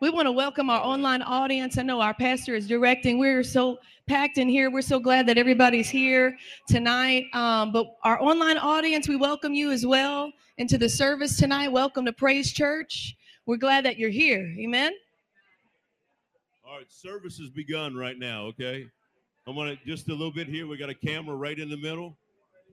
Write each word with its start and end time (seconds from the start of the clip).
We 0.00 0.08
want 0.08 0.24
to 0.24 0.32
welcome 0.32 0.70
our 0.70 0.80
online 0.80 1.20
audience. 1.20 1.76
I 1.76 1.82
know 1.82 2.00
our 2.00 2.14
pastor 2.14 2.54
is 2.54 2.66
directing. 2.66 3.18
We're 3.18 3.42
so 3.42 3.80
packed 4.06 4.38
in 4.38 4.48
here. 4.48 4.70
We're 4.70 4.80
so 4.80 4.98
glad 4.98 5.28
that 5.28 5.36
everybody's 5.36 5.90
here 5.90 6.38
tonight. 6.66 7.26
Um, 7.34 7.70
but 7.70 7.98
our 8.02 8.18
online 8.18 8.56
audience, 8.56 9.08
we 9.08 9.16
welcome 9.16 9.52
you 9.52 9.70
as 9.70 9.84
well 9.84 10.32
into 10.56 10.78
the 10.78 10.88
service 10.88 11.36
tonight. 11.36 11.68
Welcome 11.68 12.06
to 12.06 12.14
Praise 12.14 12.50
Church. 12.50 13.14
We're 13.44 13.58
glad 13.58 13.84
that 13.84 13.98
you're 13.98 14.08
here. 14.08 14.56
Amen. 14.58 14.94
All 16.66 16.78
right, 16.78 16.90
service 16.90 17.36
has 17.36 17.50
begun 17.50 17.94
right 17.94 18.18
now, 18.18 18.44
okay? 18.46 18.86
I'm 19.46 19.54
gonna 19.54 19.76
just 19.84 20.08
a 20.08 20.12
little 20.12 20.32
bit 20.32 20.48
here. 20.48 20.66
We 20.66 20.78
got 20.78 20.88
a 20.88 20.94
camera 20.94 21.36
right 21.36 21.58
in 21.58 21.68
the 21.68 21.76
middle. 21.76 22.16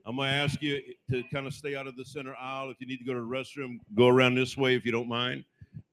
I'm 0.06 0.16
gonna 0.16 0.32
ask 0.32 0.62
you 0.62 0.80
to 1.10 1.22
kind 1.24 1.46
of 1.46 1.52
stay 1.52 1.76
out 1.76 1.86
of 1.86 1.94
the 1.94 2.06
center 2.06 2.34
aisle. 2.36 2.70
If 2.70 2.80
you 2.80 2.86
need 2.86 3.00
to 3.00 3.04
go 3.04 3.12
to 3.12 3.20
the 3.20 3.26
restroom, 3.26 3.80
go 3.94 4.08
around 4.08 4.34
this 4.34 4.56
way 4.56 4.76
if 4.76 4.86
you 4.86 4.92
don't 4.92 5.08
mind. 5.08 5.44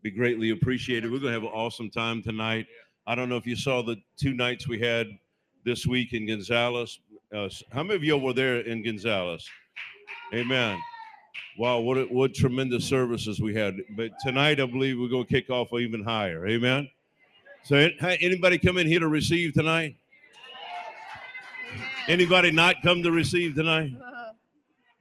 Be 0.02 0.12
greatly 0.12 0.52
appreciated. 0.52 1.12
We're 1.12 1.20
gonna 1.20 1.34
have 1.34 1.44
an 1.44 1.50
awesome 1.50 1.90
time 1.90 2.22
tonight. 2.22 2.68
I 3.08 3.16
don't 3.16 3.30
know 3.30 3.38
if 3.38 3.46
you 3.46 3.56
saw 3.56 3.82
the 3.82 3.98
two 4.18 4.34
nights 4.34 4.68
we 4.68 4.80
had 4.80 5.08
this 5.64 5.86
week 5.86 6.14
in 6.14 6.28
Gonzales. 6.28 7.00
Uh, 7.34 7.50
how 7.72 7.84
many 7.84 7.96
of 7.96 8.04
you 8.04 8.18
were 8.18 8.34
there 8.34 8.62
in 8.62 8.84
Gonzales? 8.84 9.48
Amen. 10.34 10.80
Wow, 11.58 11.80
what 11.80 12.12
what 12.12 12.34
tremendous 12.34 12.86
services 12.86 13.40
we 13.40 13.54
had. 13.56 13.78
But 13.96 14.12
tonight, 14.22 14.60
I 14.60 14.66
believe 14.66 15.00
we're 15.00 15.08
going 15.08 15.26
to 15.26 15.32
kick 15.32 15.50
off 15.50 15.70
even 15.74 16.04
higher. 16.04 16.46
Amen. 16.48 16.90
So, 17.64 17.90
anybody 18.02 18.58
come 18.58 18.78
in 18.78 18.88
here 18.88 19.00
to 19.00 19.08
receive 19.08 19.54
tonight? 19.54 19.96
Anybody 22.08 22.52
not 22.52 22.76
come 22.84 23.02
to 23.04 23.12
receive 23.12 23.56
tonight? 23.56 23.92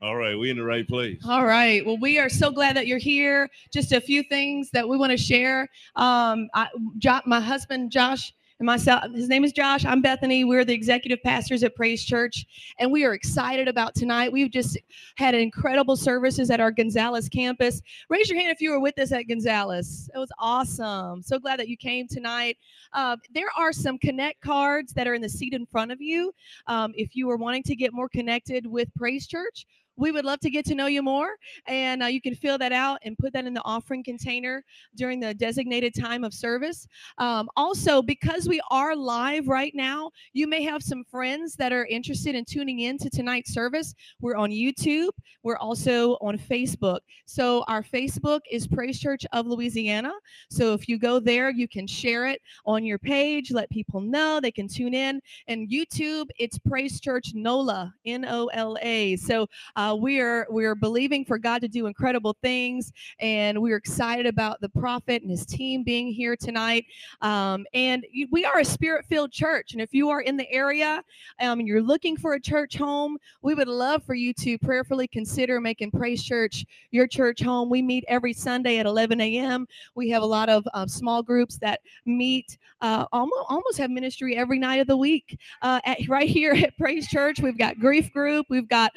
All 0.04 0.16
right, 0.16 0.38
we 0.38 0.50
in 0.50 0.58
the 0.58 0.64
right 0.64 0.86
place. 0.86 1.18
All 1.26 1.46
right. 1.46 1.84
Well, 1.86 1.96
we 1.96 2.18
are 2.18 2.28
so 2.28 2.50
glad 2.50 2.76
that 2.76 2.86
you're 2.86 2.98
here. 2.98 3.48
Just 3.72 3.90
a 3.92 4.02
few 4.02 4.22
things 4.22 4.68
that 4.72 4.86
we 4.86 4.98
want 4.98 5.12
to 5.12 5.16
share. 5.16 5.62
Um, 5.96 6.50
I, 6.52 6.68
jo- 6.98 7.22
my 7.24 7.40
husband 7.40 7.90
Josh 7.90 8.34
and 8.58 8.66
myself. 8.66 9.04
His 9.14 9.30
name 9.30 9.44
is 9.44 9.52
Josh. 9.52 9.86
I'm 9.86 10.02
Bethany. 10.02 10.44
We're 10.44 10.66
the 10.66 10.74
executive 10.74 11.22
pastors 11.22 11.62
at 11.62 11.74
Praise 11.74 12.04
Church, 12.04 12.44
and 12.78 12.92
we 12.92 13.06
are 13.06 13.14
excited 13.14 13.66
about 13.66 13.94
tonight. 13.94 14.30
We've 14.30 14.50
just 14.50 14.76
had 15.16 15.34
incredible 15.34 15.96
services 15.96 16.50
at 16.50 16.60
our 16.60 16.70
Gonzales 16.70 17.30
campus. 17.30 17.80
Raise 18.10 18.28
your 18.28 18.38
hand 18.38 18.52
if 18.52 18.60
you 18.60 18.72
were 18.72 18.80
with 18.80 18.98
us 18.98 19.10
at 19.10 19.26
Gonzales. 19.26 20.10
It 20.14 20.18
was 20.18 20.30
awesome. 20.38 21.22
So 21.22 21.38
glad 21.38 21.58
that 21.60 21.68
you 21.68 21.78
came 21.78 22.08
tonight. 22.08 22.58
Uh, 22.92 23.16
there 23.32 23.48
are 23.56 23.72
some 23.72 23.96
connect 23.96 24.42
cards 24.42 24.92
that 24.92 25.06
are 25.06 25.14
in 25.14 25.22
the 25.22 25.30
seat 25.30 25.54
in 25.54 25.64
front 25.64 25.92
of 25.92 26.02
you. 26.02 26.34
Um, 26.66 26.92
if 26.94 27.16
you 27.16 27.30
are 27.30 27.38
wanting 27.38 27.62
to 27.62 27.74
get 27.74 27.94
more 27.94 28.10
connected 28.10 28.66
with 28.66 28.88
Praise 28.94 29.26
Church, 29.26 29.64
we 29.96 30.10
would 30.10 30.24
love 30.24 30.40
to 30.40 30.50
get 30.50 30.64
to 30.66 30.74
know 30.74 30.86
you 30.86 31.02
more. 31.02 31.36
And 31.66 32.02
uh, 32.02 32.06
you 32.06 32.20
can 32.20 32.34
fill 32.34 32.58
that 32.58 32.72
out 32.72 32.98
and 33.04 33.16
put 33.18 33.32
that 33.32 33.46
in 33.46 33.54
the 33.54 33.62
offering 33.64 34.02
container 34.02 34.64
during 34.96 35.20
the 35.20 35.34
designated 35.34 35.94
time 35.94 36.24
of 36.24 36.34
service. 36.34 36.86
Um, 37.18 37.48
also, 37.56 38.02
because 38.02 38.48
we 38.48 38.60
are 38.70 38.96
live 38.96 39.48
right 39.48 39.72
now, 39.74 40.10
you 40.32 40.46
may 40.46 40.62
have 40.62 40.82
some 40.82 41.04
friends 41.04 41.54
that 41.56 41.72
are 41.72 41.86
interested 41.86 42.34
in 42.34 42.44
tuning 42.44 42.80
in 42.80 42.98
to 42.98 43.10
tonight's 43.10 43.52
service. 43.52 43.94
We're 44.20 44.36
on 44.36 44.50
YouTube, 44.50 45.10
we're 45.42 45.58
also 45.58 46.12
on 46.20 46.38
Facebook. 46.38 47.00
So, 47.26 47.64
our 47.68 47.82
Facebook 47.82 48.40
is 48.50 48.66
Praise 48.66 48.98
Church 48.98 49.24
of 49.32 49.46
Louisiana. 49.46 50.12
So, 50.50 50.72
if 50.72 50.88
you 50.88 50.98
go 50.98 51.20
there, 51.20 51.50
you 51.50 51.68
can 51.68 51.86
share 51.86 52.26
it 52.26 52.40
on 52.66 52.84
your 52.84 52.98
page, 52.98 53.50
let 53.50 53.70
people 53.70 54.00
know 54.00 54.40
they 54.40 54.52
can 54.52 54.68
tune 54.68 54.94
in. 54.94 55.20
And 55.48 55.68
YouTube, 55.68 56.26
it's 56.38 56.58
Praise 56.58 57.00
Church 57.00 57.32
NOLA, 57.34 57.92
N 58.06 58.24
O 58.24 58.46
L 58.46 58.76
A. 58.82 59.16
So, 59.16 59.46
uh, 59.76 59.83
uh, 59.84 59.94
we 59.94 60.20
are 60.20 60.46
we 60.50 60.64
are 60.64 60.74
believing 60.74 61.24
for 61.24 61.38
God 61.38 61.60
to 61.60 61.68
do 61.68 61.86
incredible 61.86 62.36
things, 62.42 62.92
and 63.18 63.60
we're 63.60 63.76
excited 63.76 64.26
about 64.26 64.60
the 64.60 64.68
prophet 64.68 65.22
and 65.22 65.30
his 65.30 65.44
team 65.44 65.82
being 65.82 66.12
here 66.12 66.36
tonight. 66.36 66.86
Um, 67.20 67.66
and 67.74 68.06
we 68.30 68.44
are 68.44 68.60
a 68.60 68.64
spirit-filled 68.64 69.32
church, 69.32 69.72
and 69.72 69.82
if 69.82 69.92
you 69.92 70.08
are 70.10 70.22
in 70.22 70.36
the 70.36 70.50
area 70.50 71.02
um, 71.40 71.58
and 71.58 71.68
you're 71.68 71.82
looking 71.82 72.16
for 72.16 72.34
a 72.34 72.40
church 72.40 72.76
home, 72.76 73.18
we 73.42 73.54
would 73.54 73.68
love 73.68 74.02
for 74.04 74.14
you 74.14 74.32
to 74.34 74.56
prayerfully 74.58 75.06
consider 75.06 75.60
making 75.60 75.90
Praise 75.90 76.22
Church 76.22 76.64
your 76.90 77.06
church 77.06 77.42
home. 77.42 77.68
We 77.68 77.82
meet 77.82 78.04
every 78.08 78.32
Sunday 78.32 78.78
at 78.78 78.86
11 78.86 79.20
a.m. 79.20 79.66
We 79.94 80.08
have 80.10 80.22
a 80.22 80.26
lot 80.26 80.48
of 80.48 80.66
uh, 80.72 80.86
small 80.86 81.22
groups 81.22 81.58
that 81.58 81.80
meet 82.06 82.56
uh, 82.84 83.06
almost 83.12 83.46
almost 83.48 83.78
have 83.78 83.90
ministry 83.90 84.36
every 84.36 84.58
night 84.58 84.76
of 84.76 84.86
the 84.86 84.96
week 84.96 85.38
uh, 85.62 85.80
at, 85.84 86.06
right 86.06 86.28
here 86.28 86.52
at 86.62 86.76
Praise 86.76 87.08
Church. 87.08 87.40
We've 87.40 87.58
got 87.58 87.78
grief 87.78 88.12
group. 88.12 88.46
We've 88.50 88.68
got 88.68 88.92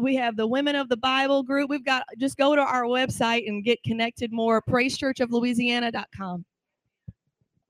we 0.00 0.14
have 0.16 0.31
have 0.32 0.36
the 0.38 0.46
Women 0.46 0.76
of 0.76 0.88
the 0.88 0.96
Bible 0.96 1.42
group. 1.42 1.68
We've 1.68 1.84
got 1.84 2.04
just 2.18 2.38
go 2.38 2.56
to 2.56 2.62
our 2.62 2.84
website 2.84 3.46
and 3.46 3.62
get 3.62 3.82
connected 3.82 4.32
more. 4.32 4.62
PraiseChurchofLouisiana.com. 4.62 6.44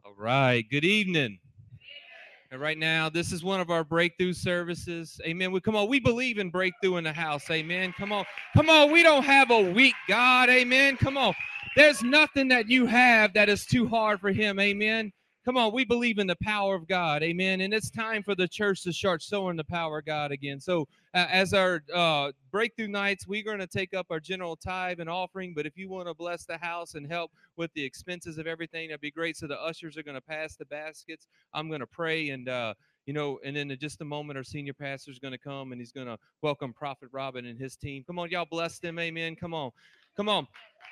All 0.05 0.15
right. 0.17 0.65
Good 0.71 0.85
evening. 0.85 1.39
And 2.53 2.61
right 2.61 2.79
now, 2.79 3.09
this 3.09 3.33
is 3.33 3.43
one 3.43 3.61
of 3.61 3.71
our 3.71 3.83
breakthrough 3.83 4.35
services. 4.35 5.21
Amen. 5.27 5.51
We 5.53 5.61
come 5.61 5.75
on. 5.75 5.89
We 5.89 5.99
believe 5.99 6.39
in 6.39 6.51
breakthrough 6.51 6.97
in 6.99 7.05
the 7.05 7.13
house. 7.13 7.51
Amen. 7.51 7.93
Come 7.99 8.13
on. 8.13 8.25
Come 8.55 8.71
on. 8.71 8.93
We 8.93 9.03
don't 9.03 9.25
have 9.25 9.51
a 9.51 9.73
weak 9.73 9.95
God. 10.07 10.49
Amen. 10.51 10.97
Come 10.97 11.17
on. 11.17 11.35
There's 11.75 12.03
nothing 12.03 12.49
that 12.49 12.69
you 12.69 12.87
have 12.87 13.33
that 13.35 13.49
is 13.49 13.65
too 13.65 13.89
hard 13.89 14.21
for 14.21 14.31
him. 14.31 14.61
Amen. 14.61 15.13
Come 15.45 15.57
on, 15.57 15.73
we 15.73 15.85
believe 15.85 16.19
in 16.19 16.29
the 16.29 16.37
power 16.41 16.77
of 16.77 16.87
God. 16.87 17.25
Amen. 17.25 17.63
And 17.63 17.75
it's 17.75 17.91
time 17.91 18.23
for 18.23 18.37
the 18.37 18.47
church 18.47 18.85
to 18.85 18.93
start 18.93 19.21
showing 19.21 19.57
the 19.57 19.65
power 19.65 19.99
of 19.99 20.05
God 20.05 20.31
again. 20.31 20.61
So, 20.61 20.87
uh, 21.15 21.27
as 21.29 21.53
our 21.53 21.83
uh, 21.93 22.31
breakthrough 22.53 22.87
nights, 22.87 23.27
we're 23.27 23.43
going 23.43 23.59
to 23.59 23.67
take 23.67 23.93
up 23.93 24.07
our 24.11 24.21
general 24.21 24.55
tithe 24.55 25.01
and 25.01 25.11
offering. 25.11 25.53
But 25.53 25.67
if 25.67 25.77
you 25.77 25.89
want 25.89 26.07
to 26.07 26.15
bless 26.15 26.45
the 26.45 26.59
house 26.59 26.95
and 26.95 27.11
help 27.11 27.33
with 27.57 27.73
the 27.75 27.83
expenses 27.83 28.39
of 28.39 28.47
everything, 28.47 28.89
that'd 28.89 29.01
be 29.01 29.11
great. 29.11 29.37
So, 29.37 29.49
the 29.49 29.61
ushers 29.61 29.97
are 29.97 30.05
going 30.05 30.15
to 30.15 30.21
pass 30.21 30.55
the 30.55 30.67
baskets. 30.67 31.27
I'm 31.53 31.67
going 31.67 31.81
to 31.81 31.89
pray 31.89 32.29
and, 32.29 32.49
uh, 32.49 32.75
you 33.07 33.13
know, 33.13 33.41
and 33.45 33.57
then 33.57 33.69
in 33.69 33.79
just 33.81 34.01
a 34.01 34.05
moment, 34.05 34.37
our 34.37 34.45
senior 34.45 34.75
pastor 34.75 35.11
is 35.11 35.19
going 35.19 35.33
to 35.33 35.39
come 35.39 35.73
and 35.73 35.81
he's 35.81 35.91
going 35.91 36.07
to 36.07 36.19
welcome 36.43 36.73
Prophet 36.73 37.09
Robin 37.11 37.47
and 37.47 37.59
his 37.59 37.75
team. 37.75 38.05
Come 38.07 38.21
on, 38.21 38.31
y'all 38.31 38.47
bless 38.49 38.79
them. 38.79 38.97
Amen. 39.01 39.35
Come 39.35 39.55
on. 39.55 39.73
Come 40.17 40.29
on. 40.29 40.47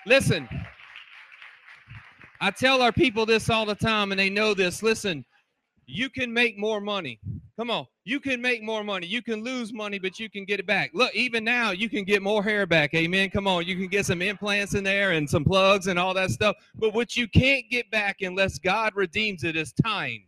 Listen. 0.07 0.49
I 2.41 2.51
tell 2.51 2.81
our 2.81 2.93
people 2.93 3.27
this 3.27 3.51
all 3.51 3.67
the 3.67 3.75
time, 3.75 4.13
and 4.13 4.19
they 4.19 4.31
know 4.31 4.55
this. 4.55 4.83
Listen, 4.83 5.25
you 5.87 6.09
can 6.09 6.33
make 6.33 6.57
more 6.59 6.81
money. 6.81 7.21
Come 7.59 7.71
on. 7.71 7.87
You 8.05 8.21
can 8.21 8.41
make 8.41 8.63
more 8.63 8.83
money. 8.83 9.07
You 9.07 9.23
can 9.23 9.45
lose 9.45 9.73
money, 9.73 9.99
but 9.99 10.19
you 10.19 10.31
can 10.31 10.47
get 10.47 10.61
it 10.61 10.67
back. 10.67 10.93
Look, 10.95 11.15
even 11.15 11.45
now, 11.45 11.73
you 11.73 11.91
can 11.91 12.05
get 12.05 12.23
more 12.23 12.43
hair 12.43 12.65
back. 12.65 12.95
Amen. 12.95 13.29
Come 13.29 13.47
on. 13.47 13.67
You 13.67 13.77
can 13.77 13.89
get 13.89 14.07
some 14.07 14.23
implants 14.23 14.75
in 14.75 14.83
there 14.83 15.11
and 15.13 15.29
some 15.29 15.45
plugs 15.45 15.87
and 15.87 15.99
all 15.99 16.15
that 16.15 16.31
stuff. 16.31 16.57
But 16.75 16.95
what 16.95 17.17
you 17.17 17.29
can't 17.29 17.67
get 17.71 17.91
back 17.91 18.23
unless 18.23 18.59
God 18.59 18.95
redeems 18.97 19.45
it 19.45 19.57
is 19.57 19.75
time. 19.75 20.25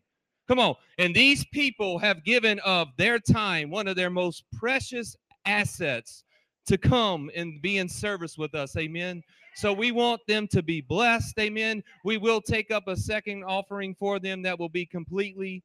Come 0.46 0.58
on. 0.58 0.74
And 0.98 1.14
these 1.14 1.46
people 1.46 1.98
have 1.98 2.22
given 2.24 2.58
of 2.60 2.88
their 2.98 3.18
time, 3.18 3.70
one 3.70 3.88
of 3.88 3.96
their 3.96 4.10
most 4.10 4.44
precious 4.52 5.16
assets, 5.46 6.24
to 6.66 6.76
come 6.76 7.30
and 7.34 7.62
be 7.62 7.78
in 7.78 7.88
service 7.88 8.36
with 8.36 8.54
us. 8.54 8.76
Amen. 8.76 9.22
So 9.54 9.72
we 9.72 9.92
want 9.92 10.20
them 10.26 10.48
to 10.48 10.62
be 10.62 10.80
blessed. 10.80 11.38
Amen. 11.38 11.82
We 12.04 12.16
will 12.16 12.40
take 12.40 12.70
up 12.70 12.88
a 12.88 12.96
second 12.96 13.44
offering 13.44 13.94
for 13.94 14.18
them 14.18 14.42
that 14.42 14.58
will 14.58 14.68
be 14.68 14.86
completely 14.86 15.62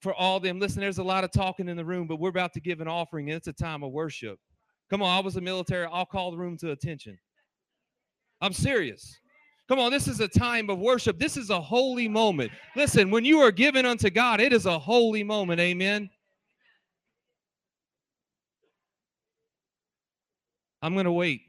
for 0.00 0.12
all 0.14 0.40
them. 0.40 0.58
Listen, 0.58 0.80
there's 0.80 0.98
a 0.98 1.04
lot 1.04 1.22
of 1.22 1.30
talking 1.30 1.68
in 1.68 1.76
the 1.76 1.84
room, 1.84 2.08
but 2.08 2.18
we're 2.18 2.28
about 2.28 2.52
to 2.54 2.60
give 2.60 2.80
an 2.80 2.88
offering, 2.88 3.30
and 3.30 3.36
it's 3.36 3.46
a 3.46 3.52
time 3.52 3.84
of 3.84 3.92
worship. 3.92 4.38
Come 4.90 5.00
on, 5.00 5.16
I 5.16 5.20
was 5.20 5.36
a 5.36 5.40
military. 5.40 5.86
I'll 5.90 6.04
call 6.04 6.32
the 6.32 6.36
room 6.36 6.56
to 6.58 6.72
attention. 6.72 7.16
I'm 8.40 8.52
serious. 8.52 9.16
Come 9.68 9.78
on, 9.78 9.92
this 9.92 10.08
is 10.08 10.20
a 10.20 10.28
time 10.28 10.68
of 10.68 10.80
worship. 10.80 11.18
This 11.18 11.36
is 11.36 11.50
a 11.50 11.60
holy 11.60 12.08
moment. 12.08 12.50
Listen, 12.74 13.10
when 13.10 13.24
you 13.24 13.38
are 13.38 13.52
given 13.52 13.86
unto 13.86 14.10
God, 14.10 14.40
it 14.40 14.52
is 14.52 14.66
a 14.66 14.78
holy 14.78 15.22
moment. 15.22 15.60
Amen. 15.60 16.10
I'm 20.82 20.94
going 20.94 21.06
to 21.06 21.12
wait. 21.12 21.42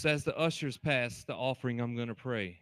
So 0.00 0.08
as 0.08 0.24
the 0.24 0.34
ushers 0.34 0.78
pass 0.78 1.24
the 1.24 1.34
offering, 1.34 1.78
I'm 1.78 1.94
going 1.94 2.08
to 2.08 2.14
pray. 2.14 2.58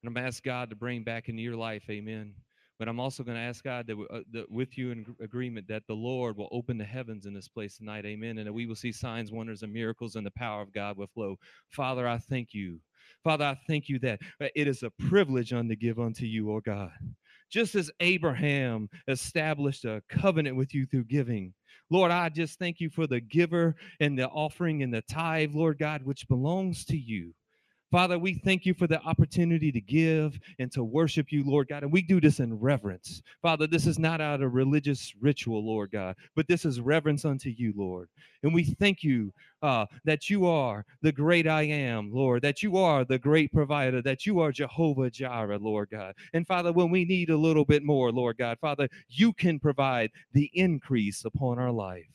And 0.00 0.06
I'm 0.06 0.14
going 0.14 0.22
to 0.22 0.28
ask 0.28 0.40
God 0.40 0.70
to 0.70 0.76
bring 0.76 1.02
back 1.02 1.28
into 1.28 1.42
your 1.42 1.56
life, 1.56 1.82
amen. 1.90 2.34
But 2.78 2.86
I'm 2.86 3.00
also 3.00 3.24
going 3.24 3.36
to 3.36 3.42
ask 3.42 3.64
God 3.64 3.88
that, 3.88 3.96
uh, 4.14 4.20
that 4.30 4.48
with 4.48 4.78
you 4.78 4.92
in 4.92 5.04
agreement 5.20 5.66
that 5.66 5.82
the 5.88 5.94
Lord 5.94 6.36
will 6.36 6.48
open 6.52 6.78
the 6.78 6.84
heavens 6.84 7.26
in 7.26 7.34
this 7.34 7.48
place 7.48 7.76
tonight, 7.76 8.06
amen. 8.06 8.38
And 8.38 8.46
that 8.46 8.52
we 8.52 8.66
will 8.66 8.76
see 8.76 8.92
signs, 8.92 9.32
wonders, 9.32 9.64
and 9.64 9.72
miracles, 9.72 10.14
and 10.14 10.24
the 10.24 10.30
power 10.30 10.62
of 10.62 10.72
God 10.72 10.96
will 10.96 11.08
flow. 11.08 11.34
Father, 11.70 12.06
I 12.06 12.18
thank 12.18 12.54
you. 12.54 12.78
Father, 13.24 13.44
I 13.44 13.58
thank 13.66 13.88
you 13.88 13.98
that 13.98 14.20
it 14.54 14.68
is 14.68 14.84
a 14.84 14.92
privilege 15.08 15.52
unto 15.52 15.74
give 15.74 15.98
unto 15.98 16.24
you, 16.24 16.52
oh 16.52 16.60
God 16.60 16.92
just 17.52 17.74
as 17.74 17.90
Abraham 18.00 18.88
established 19.08 19.84
a 19.84 20.02
covenant 20.08 20.56
with 20.56 20.74
you 20.74 20.86
through 20.86 21.04
giving. 21.04 21.52
Lord, 21.92 22.10
I 22.10 22.30
just 22.30 22.58
thank 22.58 22.80
you 22.80 22.88
for 22.88 23.06
the 23.06 23.20
giver 23.20 23.76
and 24.00 24.18
the 24.18 24.26
offering 24.28 24.82
and 24.82 24.94
the 24.94 25.02
tithe, 25.02 25.50
Lord 25.52 25.76
God, 25.78 26.02
which 26.04 26.26
belongs 26.26 26.86
to 26.86 26.96
you. 26.96 27.34
Father, 27.92 28.18
we 28.18 28.32
thank 28.32 28.64
you 28.64 28.72
for 28.72 28.86
the 28.86 29.02
opportunity 29.02 29.70
to 29.70 29.80
give 29.80 30.40
and 30.58 30.72
to 30.72 30.82
worship 30.82 31.30
you, 31.30 31.44
Lord 31.44 31.68
God. 31.68 31.82
And 31.82 31.92
we 31.92 32.00
do 32.00 32.22
this 32.22 32.40
in 32.40 32.58
reverence. 32.58 33.20
Father, 33.42 33.66
this 33.66 33.86
is 33.86 33.98
not 33.98 34.22
out 34.22 34.40
of 34.40 34.54
religious 34.54 35.12
ritual, 35.20 35.62
Lord 35.62 35.90
God, 35.90 36.16
but 36.34 36.48
this 36.48 36.64
is 36.64 36.80
reverence 36.80 37.26
unto 37.26 37.50
you, 37.50 37.74
Lord. 37.76 38.08
And 38.44 38.54
we 38.54 38.64
thank 38.64 39.02
you 39.02 39.30
uh, 39.60 39.84
that 40.06 40.30
you 40.30 40.46
are 40.46 40.86
the 41.02 41.12
great 41.12 41.46
I 41.46 41.64
am, 41.64 42.10
Lord, 42.10 42.40
that 42.40 42.62
you 42.62 42.78
are 42.78 43.04
the 43.04 43.18
great 43.18 43.52
provider, 43.52 44.00
that 44.00 44.24
you 44.24 44.40
are 44.40 44.52
Jehovah 44.52 45.10
Jireh, 45.10 45.58
Lord 45.58 45.90
God. 45.90 46.14
And 46.32 46.46
Father, 46.46 46.72
when 46.72 46.90
we 46.90 47.04
need 47.04 47.28
a 47.28 47.36
little 47.36 47.66
bit 47.66 47.82
more, 47.82 48.10
Lord 48.10 48.38
God, 48.38 48.56
Father, 48.58 48.88
you 49.10 49.34
can 49.34 49.60
provide 49.60 50.10
the 50.32 50.50
increase 50.54 51.26
upon 51.26 51.58
our 51.58 51.70
life. 51.70 52.06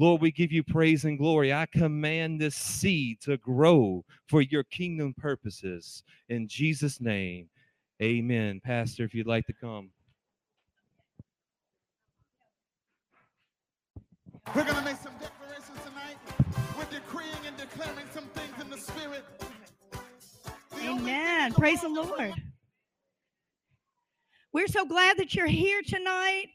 Lord, 0.00 0.22
we 0.22 0.30
give 0.32 0.50
you 0.50 0.62
praise 0.64 1.04
and 1.04 1.18
glory. 1.18 1.52
I 1.52 1.66
command 1.66 2.40
this 2.40 2.54
seed 2.54 3.20
to 3.20 3.36
grow 3.36 4.02
for 4.30 4.40
your 4.40 4.64
kingdom 4.64 5.12
purposes. 5.14 6.04
In 6.30 6.48
Jesus' 6.48 7.02
name, 7.02 7.50
amen. 8.02 8.62
Pastor, 8.64 9.04
if 9.04 9.14
you'd 9.14 9.26
like 9.26 9.44
to 9.48 9.52
come. 9.52 9.90
We're 14.56 14.64
going 14.64 14.76
to 14.76 14.82
make 14.82 14.96
some 14.96 15.12
declarations 15.20 15.78
tonight. 15.84 16.16
We're 16.78 16.84
decreeing 16.86 17.46
and 17.46 17.54
declaring 17.58 18.06
some 18.14 18.24
things 18.24 18.54
in 18.58 18.70
the 18.70 18.78
spirit. 18.78 19.22
The 20.76 20.88
Amen. 20.88 21.50
thing 21.52 21.60
Praise 21.60 21.82
the 21.82 21.88
about 21.88 22.06
the- 22.06 22.10
Lord. 22.24 22.34
We're 24.54 24.66
so 24.66 24.86
glad 24.86 25.18
that 25.18 25.34
you're 25.34 25.46
here 25.46 25.82
tonight. 25.86 26.46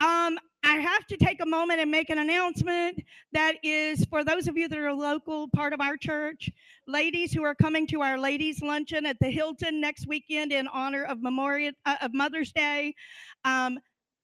Um, 0.00 0.38
I 0.66 0.78
have 0.78 1.06
to 1.06 1.16
take 1.16 1.40
a 1.40 1.46
moment 1.46 1.80
and 1.80 1.92
make 1.92 2.10
an 2.10 2.18
announcement 2.18 3.00
that 3.30 3.54
is 3.62 4.04
for 4.06 4.24
those 4.24 4.48
of 4.48 4.56
you 4.56 4.66
that 4.66 4.76
are 4.76 4.92
local 4.92 5.48
part 5.54 5.72
of 5.72 5.80
our 5.80 5.96
church, 5.96 6.50
ladies 6.88 7.32
who 7.32 7.44
are 7.44 7.54
coming 7.54 7.86
to 7.86 8.02
our 8.02 8.18
ladies 8.18 8.60
luncheon 8.60 9.06
at 9.06 9.16
the 9.20 9.30
Hilton 9.30 9.80
next 9.80 10.08
weekend 10.08 10.52
in 10.52 10.66
honor 10.66 11.04
of 11.04 11.22
Memorial 11.22 11.70
uh, 11.84 11.94
of 12.02 12.12
Mother's 12.12 12.50
Day. 12.50 12.96
Um, 13.44 13.78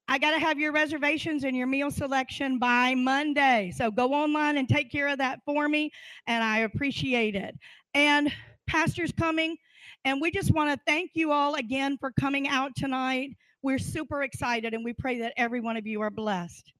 I 0.08 0.18
got 0.18 0.32
to 0.32 0.40
have 0.40 0.58
your 0.58 0.72
reservations 0.72 1.44
and 1.44 1.56
your 1.56 1.68
meal 1.68 1.92
selection 1.92 2.58
by 2.58 2.96
Monday. 2.96 3.72
So 3.76 3.92
go 3.92 4.12
online 4.12 4.56
and 4.56 4.68
take 4.68 4.90
care 4.90 5.06
of 5.06 5.18
that 5.18 5.38
for 5.44 5.68
me, 5.68 5.92
and 6.26 6.42
I 6.42 6.58
appreciate 6.58 7.36
it. 7.36 7.56
And 7.94 8.32
pastor's 8.66 9.12
coming, 9.12 9.56
and 10.04 10.20
we 10.20 10.32
just 10.32 10.50
want 10.50 10.72
to 10.72 10.84
thank 10.88 11.12
you 11.14 11.30
all 11.30 11.54
again 11.54 11.98
for 12.00 12.10
coming 12.18 12.48
out 12.48 12.74
tonight. 12.74 13.36
We're 13.62 13.78
super 13.78 14.24
excited, 14.24 14.74
and 14.74 14.84
we 14.84 14.92
pray 14.92 15.20
that 15.20 15.34
every 15.36 15.60
one 15.60 15.76
of 15.76 15.86
you 15.86 16.00
are 16.00 16.10
blessed. 16.10 16.72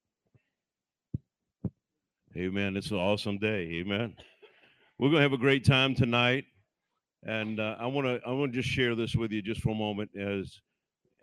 Amen. 2.37 2.76
It's 2.76 2.90
an 2.90 2.96
awesome 2.96 3.38
day. 3.38 3.81
Amen. 3.81 4.17
We're 4.99 5.11
gonna 5.11 5.23
have 5.23 5.32
a 5.32 5.38
great 5.38 5.64
time 5.64 5.94
tonight, 5.94 6.44
and 7.25 7.61
uh, 7.61 7.76
I 7.79 7.87
want 7.87 8.06
to 8.08 8.20
I 8.26 8.32
want 8.32 8.52
to 8.52 8.61
just 8.61 8.69
share 8.69 8.96
this 8.96 9.14
with 9.14 9.31
you 9.31 9.43
just 9.43 9.61
for 9.61 9.70
a 9.70 9.75
moment 9.75 10.11
as, 10.19 10.61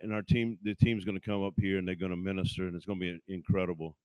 and 0.02 0.14
our 0.14 0.22
team 0.22 0.58
the 0.64 0.76
team's 0.76 1.04
going 1.04 1.20
to 1.20 1.26
come 1.26 1.44
up 1.44 1.56
here 1.58 1.78
and 1.78 1.86
they're 1.86 1.96
going 1.96 2.12
to 2.12 2.18
minister 2.18 2.68
and 2.68 2.76
it's 2.76 2.86
going 2.86 3.00
to 3.00 3.20
be 3.28 3.34
incredible. 3.34 3.98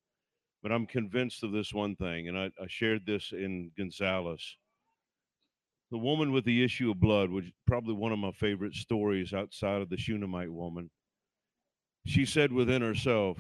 But 0.61 0.73
I'm 0.73 0.87
convinced 0.87 1.45
of 1.45 1.53
this 1.53 1.73
one 1.73 1.95
thing, 1.95 2.29
and 2.29 2.37
I, 2.37 2.47
I 2.61 2.67
shared 2.67 3.07
this 3.07 3.33
in 3.33 3.71
Gonzales. 3.77 4.57
The 5.93 5.99
woman 5.99 6.33
with 6.33 6.45
the 6.47 6.65
issue 6.65 6.91
of 6.91 6.99
blood 6.99 7.31
was 7.31 7.45
probably 7.67 7.95
one 7.95 8.11
of 8.13 8.19
my 8.19 8.33
favorite 8.33 8.75
stories 8.75 9.33
outside 9.33 9.83
of 9.83 9.91
the 9.91 9.99
Shunammite 9.99 10.51
woman. 10.51 10.91
She 12.07 12.27
said 12.27 12.53
within 12.53 12.83
herself, 12.83 13.39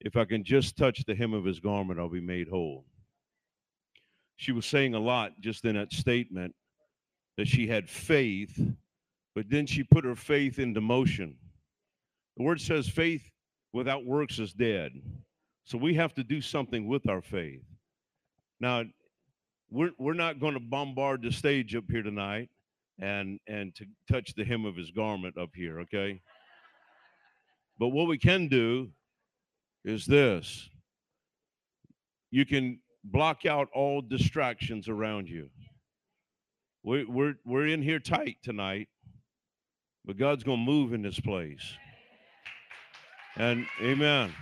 if 0.00 0.16
I 0.16 0.24
can 0.24 0.44
just 0.44 0.76
touch 0.76 1.04
the 1.04 1.14
hem 1.14 1.34
of 1.34 1.44
his 1.44 1.60
garment, 1.60 2.00
I'll 2.00 2.08
be 2.08 2.20
made 2.20 2.48
whole. 2.48 2.84
She 4.36 4.52
was 4.52 4.66
saying 4.66 4.94
a 4.94 4.98
lot 4.98 5.40
just 5.40 5.64
in 5.64 5.76
that 5.76 5.92
statement 5.92 6.54
that 7.36 7.46
she 7.46 7.66
had 7.66 7.88
faith, 7.88 8.58
but 9.34 9.48
then 9.48 9.66
she 9.66 9.84
put 9.84 10.04
her 10.04 10.16
faith 10.16 10.58
into 10.58 10.80
motion. 10.80 11.36
The 12.36 12.42
word 12.42 12.60
says 12.60 12.88
faith 12.88 13.30
without 13.72 14.04
works 14.04 14.38
is 14.38 14.52
dead. 14.52 14.92
So 15.64 15.78
we 15.78 15.94
have 15.94 16.14
to 16.14 16.24
do 16.24 16.40
something 16.40 16.88
with 16.88 17.08
our 17.08 17.22
faith. 17.22 17.62
Now, 18.58 18.84
we're, 19.70 19.92
we're 19.98 20.12
not 20.14 20.40
going 20.40 20.54
to 20.54 20.60
bombard 20.60 21.22
the 21.22 21.32
stage 21.32 21.74
up 21.74 21.84
here 21.88 22.02
tonight 22.02 22.50
and 23.00 23.40
and 23.46 23.74
to 23.74 23.86
touch 24.10 24.34
the 24.34 24.44
hem 24.44 24.66
of 24.66 24.76
his 24.76 24.90
garment 24.90 25.38
up 25.38 25.50
here, 25.54 25.80
okay? 25.80 26.20
But 27.82 27.88
what 27.88 28.06
we 28.06 28.16
can 28.16 28.46
do 28.46 28.90
is 29.84 30.06
this 30.06 30.70
you 32.30 32.46
can 32.46 32.78
block 33.02 33.44
out 33.44 33.70
all 33.74 34.00
distractions 34.00 34.88
around 34.88 35.28
you. 35.28 35.50
We, 36.84 37.04
we're, 37.04 37.34
we're 37.44 37.66
in 37.66 37.82
here 37.82 37.98
tight 37.98 38.36
tonight, 38.44 38.86
but 40.04 40.16
God's 40.16 40.44
going 40.44 40.64
to 40.64 40.64
move 40.64 40.92
in 40.92 41.02
this 41.02 41.18
place. 41.18 41.76
And 43.34 43.66
amen. 43.82 44.32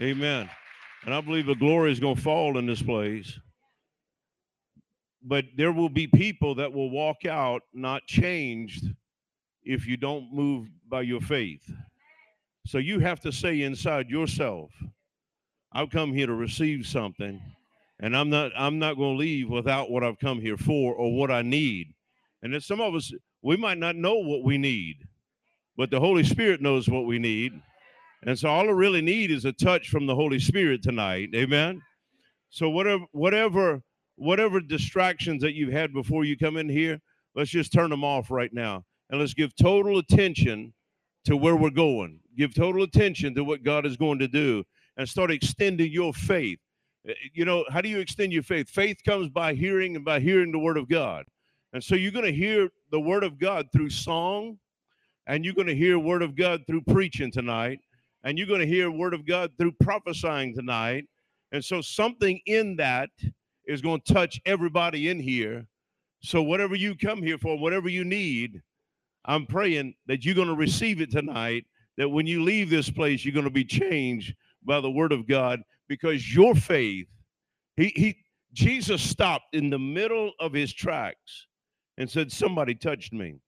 Amen. 0.00 0.48
And 1.06 1.12
I 1.12 1.20
believe 1.20 1.46
the 1.46 1.56
glory 1.56 1.90
is 1.90 1.98
going 1.98 2.14
to 2.14 2.22
fall 2.22 2.56
in 2.56 2.66
this 2.66 2.82
place. 2.82 3.36
But 5.24 5.46
there 5.56 5.72
will 5.72 5.88
be 5.88 6.06
people 6.06 6.54
that 6.54 6.72
will 6.72 6.90
walk 6.90 7.26
out 7.26 7.62
not 7.74 8.06
changed 8.06 8.84
if 9.64 9.88
you 9.88 9.96
don't 9.96 10.32
move 10.32 10.68
by 10.88 11.02
your 11.02 11.20
faith. 11.20 11.68
So 12.68 12.76
you 12.76 13.00
have 13.00 13.18
to 13.20 13.32
say 13.32 13.62
inside 13.62 14.10
yourself, 14.10 14.70
I've 15.72 15.88
come 15.88 16.12
here 16.12 16.26
to 16.26 16.34
receive 16.34 16.86
something, 16.86 17.40
and 17.98 18.14
I'm 18.14 18.28
not 18.28 18.52
I'm 18.54 18.78
not 18.78 18.98
going 18.98 19.14
to 19.14 19.18
leave 19.18 19.48
without 19.48 19.90
what 19.90 20.04
I've 20.04 20.18
come 20.18 20.38
here 20.38 20.58
for 20.58 20.94
or 20.94 21.16
what 21.16 21.30
I 21.30 21.40
need. 21.40 21.94
And 22.42 22.62
some 22.62 22.82
of 22.82 22.94
us 22.94 23.10
we 23.40 23.56
might 23.56 23.78
not 23.78 23.96
know 23.96 24.16
what 24.16 24.44
we 24.44 24.58
need, 24.58 24.96
but 25.78 25.90
the 25.90 25.98
Holy 25.98 26.22
Spirit 26.22 26.60
knows 26.60 26.90
what 26.90 27.06
we 27.06 27.18
need. 27.18 27.58
And 28.24 28.38
so 28.38 28.50
all 28.50 28.68
I 28.68 28.72
really 28.72 29.00
need 29.00 29.30
is 29.30 29.46
a 29.46 29.52
touch 29.52 29.88
from 29.88 30.04
the 30.04 30.14
Holy 30.14 30.38
Spirit 30.38 30.82
tonight. 30.82 31.30
Amen. 31.34 31.80
So 32.50 32.68
whatever 32.68 33.06
whatever 33.12 33.80
whatever 34.16 34.60
distractions 34.60 35.40
that 35.40 35.54
you've 35.54 35.72
had 35.72 35.94
before 35.94 36.26
you 36.26 36.36
come 36.36 36.58
in 36.58 36.68
here, 36.68 37.00
let's 37.34 37.50
just 37.50 37.72
turn 37.72 37.88
them 37.88 38.04
off 38.04 38.30
right 38.30 38.52
now. 38.52 38.84
And 39.08 39.18
let's 39.18 39.32
give 39.32 39.56
total 39.56 39.96
attention 39.96 40.74
to 41.24 41.34
where 41.34 41.56
we're 41.56 41.70
going. 41.70 42.20
Give 42.38 42.54
total 42.54 42.84
attention 42.84 43.34
to 43.34 43.42
what 43.42 43.64
God 43.64 43.84
is 43.84 43.96
going 43.96 44.20
to 44.20 44.28
do 44.28 44.64
and 44.96 45.08
start 45.08 45.30
extending 45.30 45.92
your 45.92 46.14
faith. 46.14 46.60
Uh, 47.08 47.12
You 47.34 47.44
know, 47.44 47.64
how 47.68 47.80
do 47.80 47.88
you 47.88 47.98
extend 47.98 48.32
your 48.32 48.44
faith? 48.44 48.70
Faith 48.70 48.98
comes 49.04 49.28
by 49.28 49.54
hearing 49.54 49.96
and 49.96 50.04
by 50.04 50.20
hearing 50.20 50.52
the 50.52 50.58
word 50.58 50.76
of 50.76 50.88
God. 50.88 51.24
And 51.72 51.82
so 51.82 51.96
you're 51.96 52.12
going 52.12 52.24
to 52.24 52.32
hear 52.32 52.70
the 52.92 53.00
word 53.00 53.24
of 53.24 53.38
God 53.38 53.66
through 53.72 53.90
song, 53.90 54.58
and 55.26 55.44
you're 55.44 55.54
going 55.54 55.66
to 55.66 55.74
hear 55.74 55.98
word 55.98 56.22
of 56.22 56.36
God 56.36 56.62
through 56.66 56.82
preaching 56.82 57.30
tonight, 57.30 57.80
and 58.24 58.38
you're 58.38 58.46
going 58.46 58.60
to 58.60 58.66
hear 58.66 58.90
word 58.90 59.14
of 59.14 59.26
God 59.26 59.50
through 59.58 59.72
prophesying 59.82 60.54
tonight. 60.54 61.04
And 61.52 61.64
so 61.64 61.80
something 61.80 62.40
in 62.46 62.76
that 62.76 63.10
is 63.66 63.82
going 63.82 64.00
to 64.06 64.14
touch 64.14 64.40
everybody 64.46 65.08
in 65.08 65.18
here. 65.20 65.66
So 66.20 66.42
whatever 66.42 66.74
you 66.74 66.94
come 66.96 67.22
here 67.22 67.38
for, 67.38 67.58
whatever 67.58 67.88
you 67.88 68.04
need, 68.04 68.62
I'm 69.24 69.44
praying 69.46 69.94
that 70.06 70.24
you're 70.24 70.34
going 70.34 70.48
to 70.48 70.54
receive 70.54 71.00
it 71.00 71.10
tonight. 71.10 71.66
That 71.98 72.08
when 72.08 72.26
you 72.26 72.42
leave 72.42 72.70
this 72.70 72.88
place, 72.88 73.24
you're 73.24 73.34
going 73.34 73.44
to 73.44 73.50
be 73.50 73.64
changed 73.64 74.34
by 74.64 74.80
the 74.80 74.90
word 74.90 75.12
of 75.12 75.28
God 75.28 75.60
because 75.88 76.32
your 76.32 76.54
faith, 76.54 77.08
he, 77.76 77.92
he 77.94 78.16
Jesus 78.52 79.02
stopped 79.02 79.54
in 79.54 79.68
the 79.68 79.78
middle 79.78 80.32
of 80.40 80.52
his 80.52 80.72
tracks 80.72 81.46
and 81.98 82.08
said, 82.08 82.32
Somebody 82.32 82.74
touched 82.74 83.12
me. 83.12 83.40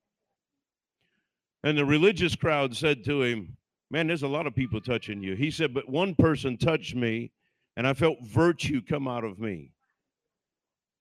And 1.62 1.78
the 1.78 1.84
religious 1.84 2.34
crowd 2.34 2.76
said 2.76 3.04
to 3.04 3.22
him, 3.22 3.56
Man, 3.90 4.06
there's 4.06 4.22
a 4.22 4.28
lot 4.28 4.46
of 4.46 4.54
people 4.54 4.80
touching 4.80 5.22
you. 5.22 5.34
He 5.34 5.50
said, 5.50 5.72
But 5.72 5.88
one 5.88 6.14
person 6.14 6.56
touched 6.56 6.94
me, 6.94 7.32
and 7.76 7.86
I 7.86 7.94
felt 7.94 8.18
virtue 8.22 8.82
come 8.82 9.08
out 9.08 9.24
of 9.24 9.38
me. 9.38 9.72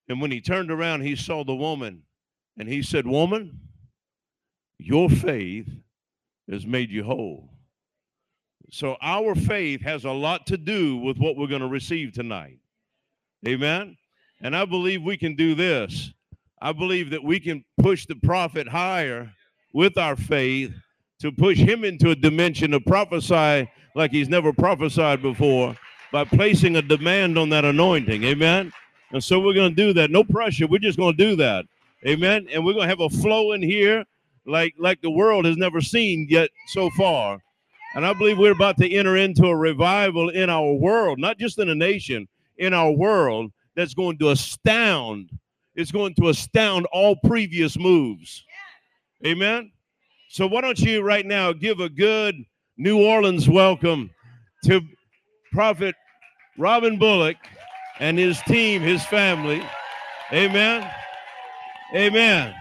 And 0.07 0.21
when 0.21 0.31
he 0.31 0.41
turned 0.41 0.71
around, 0.71 1.01
he 1.01 1.15
saw 1.15 1.43
the 1.43 1.55
woman, 1.55 2.03
and 2.57 2.67
he 2.67 2.81
said, 2.81 3.05
Woman, 3.05 3.59
your 4.77 5.09
faith 5.09 5.67
has 6.51 6.65
made 6.65 6.89
you 6.89 7.03
whole. 7.03 7.49
So 8.71 8.97
our 9.01 9.35
faith 9.35 9.81
has 9.81 10.05
a 10.05 10.11
lot 10.11 10.45
to 10.47 10.57
do 10.57 10.97
with 10.97 11.17
what 11.17 11.35
we're 11.35 11.47
going 11.47 11.61
to 11.61 11.67
receive 11.67 12.13
tonight. 12.13 12.57
Amen. 13.47 13.97
And 14.41 14.55
I 14.55 14.65
believe 14.65 15.01
we 15.01 15.17
can 15.17 15.35
do 15.35 15.55
this. 15.55 16.11
I 16.61 16.71
believe 16.71 17.09
that 17.11 17.23
we 17.23 17.39
can 17.39 17.63
push 17.81 18.05
the 18.05 18.15
prophet 18.15 18.67
higher 18.67 19.31
with 19.73 19.97
our 19.97 20.15
faith 20.15 20.73
to 21.21 21.31
push 21.31 21.57
him 21.57 21.83
into 21.83 22.11
a 22.11 22.15
dimension 22.15 22.73
of 22.73 22.85
prophesy 22.85 23.69
like 23.95 24.11
he's 24.11 24.29
never 24.29 24.53
prophesied 24.53 25.21
before 25.21 25.75
by 26.11 26.23
placing 26.23 26.75
a 26.75 26.81
demand 26.81 27.37
on 27.37 27.49
that 27.49 27.65
anointing. 27.65 28.23
Amen. 28.23 28.71
And 29.11 29.23
so 29.23 29.39
we're 29.39 29.53
going 29.53 29.75
to 29.75 29.75
do 29.75 29.93
that. 29.93 30.11
No 30.11 30.23
pressure. 30.23 30.67
We're 30.67 30.79
just 30.79 30.97
going 30.97 31.17
to 31.17 31.23
do 31.23 31.35
that. 31.37 31.65
Amen. 32.07 32.47
And 32.51 32.65
we're 32.65 32.73
going 32.73 32.87
to 32.87 32.89
have 32.89 33.01
a 33.01 33.09
flow 33.09 33.53
in 33.53 33.61
here 33.61 34.05
like 34.49 34.73
like 34.77 35.01
the 35.01 35.11
world 35.11 35.45
has 35.45 35.57
never 35.57 35.81
seen 35.81 36.27
yet 36.29 36.49
so 36.67 36.89
far. 36.91 37.39
And 37.95 38.05
I 38.05 38.13
believe 38.13 38.37
we're 38.37 38.51
about 38.51 38.77
to 38.77 38.91
enter 38.91 39.17
into 39.17 39.45
a 39.45 39.55
revival 39.55 40.29
in 40.29 40.49
our 40.49 40.73
world, 40.73 41.19
not 41.19 41.37
just 41.39 41.57
in 41.59 41.69
a 41.69 41.75
nation, 41.75 42.27
in 42.57 42.73
our 42.73 42.91
world 42.91 43.51
that's 43.75 43.93
going 43.93 44.17
to 44.19 44.29
astound. 44.29 45.29
It's 45.75 45.91
going 45.91 46.13
to 46.15 46.29
astound 46.29 46.85
all 46.91 47.15
previous 47.15 47.77
moves. 47.79 48.43
Amen. 49.25 49.71
So 50.29 50.45
why 50.45 50.61
don't 50.61 50.79
you 50.79 51.01
right 51.01 51.25
now 51.25 51.53
give 51.53 51.79
a 51.79 51.89
good 51.89 52.35
New 52.77 53.03
Orleans 53.03 53.49
welcome 53.49 54.09
to 54.65 54.81
Prophet 55.51 55.95
Robin 56.57 56.99
Bullock 56.99 57.37
and 57.99 58.17
his 58.17 58.41
team, 58.43 58.81
his 58.81 59.03
family. 59.05 59.61
Amen. 60.31 60.89
Amen. 61.95 62.53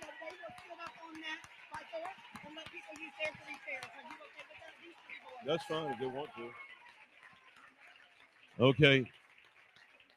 So 0.00 0.06
they 0.06 0.30
will 0.30 0.54
sit 0.62 0.78
up 0.80 0.92
on 1.04 1.14
that 1.20 1.40
right 1.74 1.84
there 1.92 2.12
and 2.46 2.54
let 2.56 2.66
people 2.70 2.94
use 3.00 3.12
their 3.20 3.32
three 3.44 3.58
chairs. 3.66 3.84
Are 3.84 4.04
you 4.06 4.16
okay 4.22 4.44
with 4.48 4.60
that? 4.62 4.72
These 4.80 4.96
three 5.04 5.20
boys. 5.26 5.37
That's 5.48 5.64
fine 5.64 5.90
if 5.90 5.98
they 5.98 6.04
want 6.04 6.28
to. 6.36 6.50
Okay. 8.64 9.10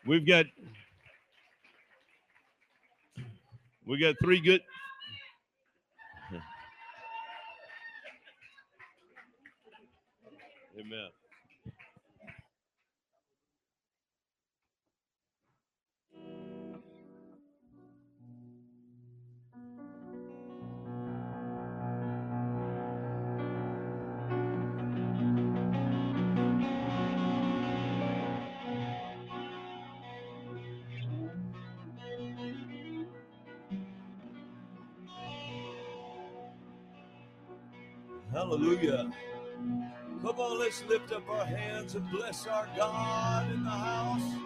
We've 0.05 0.27
got 0.27 0.45
we 3.87 3.97
got 3.97 4.15
three 4.21 4.41
good 4.41 4.61
Hallelujah. 38.51 39.09
Come 40.21 40.37
on, 40.37 40.59
let's 40.59 40.83
lift 40.89 41.13
up 41.13 41.23
our 41.29 41.45
hands 41.45 41.95
and 41.95 42.11
bless 42.11 42.45
our 42.47 42.67
God 42.75 43.49
in 43.49 43.63
the 43.63 43.69
house. 43.69 44.40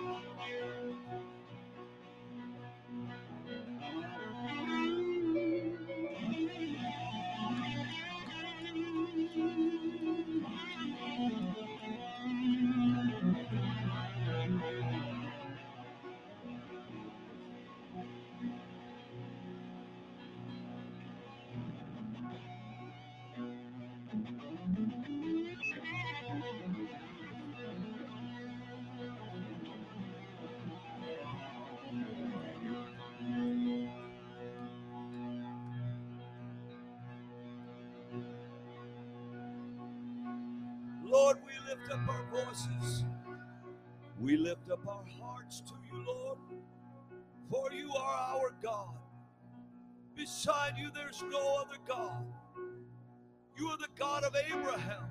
Of 54.35 54.59
Abraham, 54.59 55.03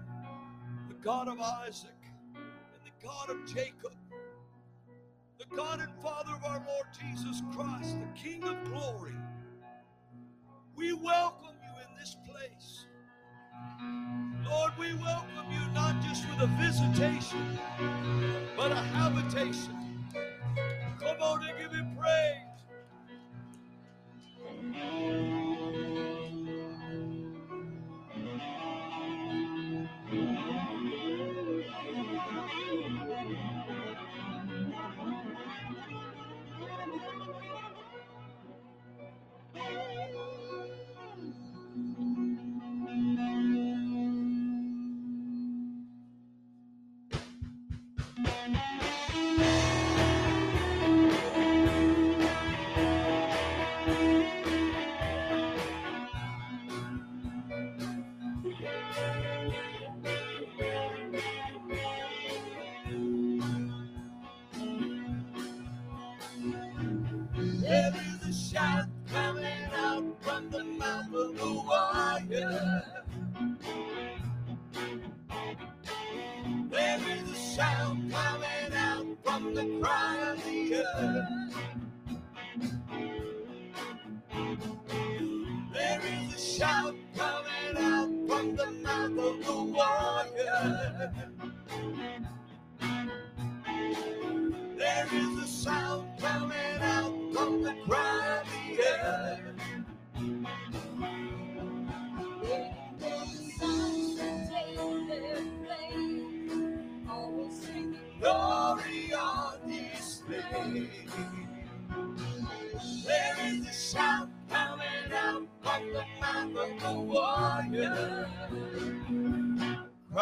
the 0.88 0.94
God 0.94 1.28
of 1.28 1.40
Isaac, 1.40 1.90
and 2.34 2.82
the 2.84 3.06
God 3.06 3.30
of 3.30 3.46
Jacob, 3.46 3.92
the 5.38 5.56
God 5.56 5.80
and 5.80 5.90
Father 6.02 6.32
of 6.34 6.44
our 6.44 6.62
Lord 6.66 6.86
Jesus 6.98 7.42
Christ, 7.54 7.96
the 8.00 8.20
King 8.20 8.44
of 8.44 8.62
glory. 8.64 9.14
We 10.76 10.92
welcome 10.92 11.56
you 11.62 11.82
in 11.82 11.98
this 11.98 12.16
place. 12.28 12.86
Lord, 14.44 14.72
we 14.78 14.94
welcome 14.94 15.50
you 15.50 15.72
not 15.72 16.02
just 16.02 16.28
with 16.28 16.40
a 16.40 16.46
visitation, 16.60 17.58
but 18.56 18.72
a 18.72 18.76
habitation. 18.76 19.93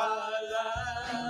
Cry 0.02 0.09
loud. 0.50 1.22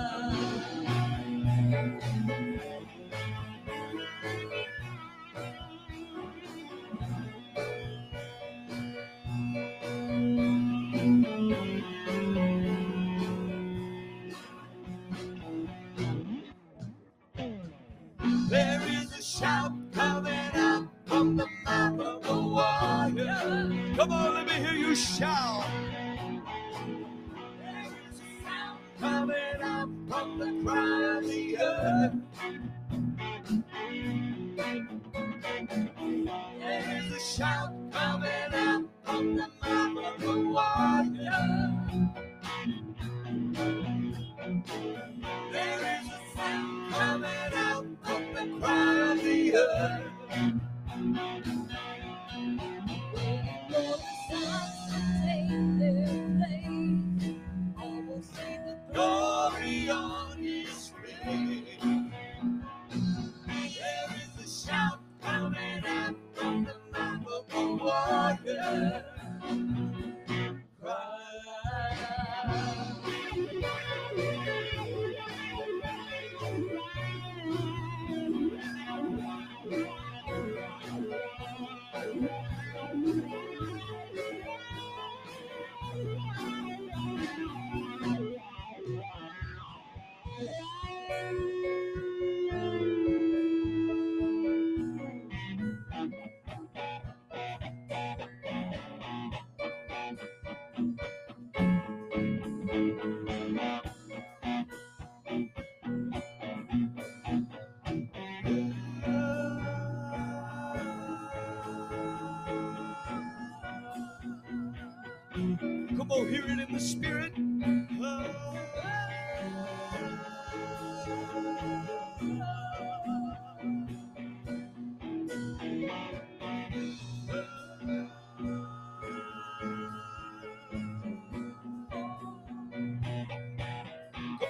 the 116.73 116.79
spirit 116.79 117.35
Come 117.35 117.87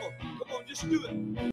on, 0.02 0.38
come 0.38 0.52
on, 0.56 0.62
just 0.66 0.90
do 0.90 1.04
it. 1.06 1.53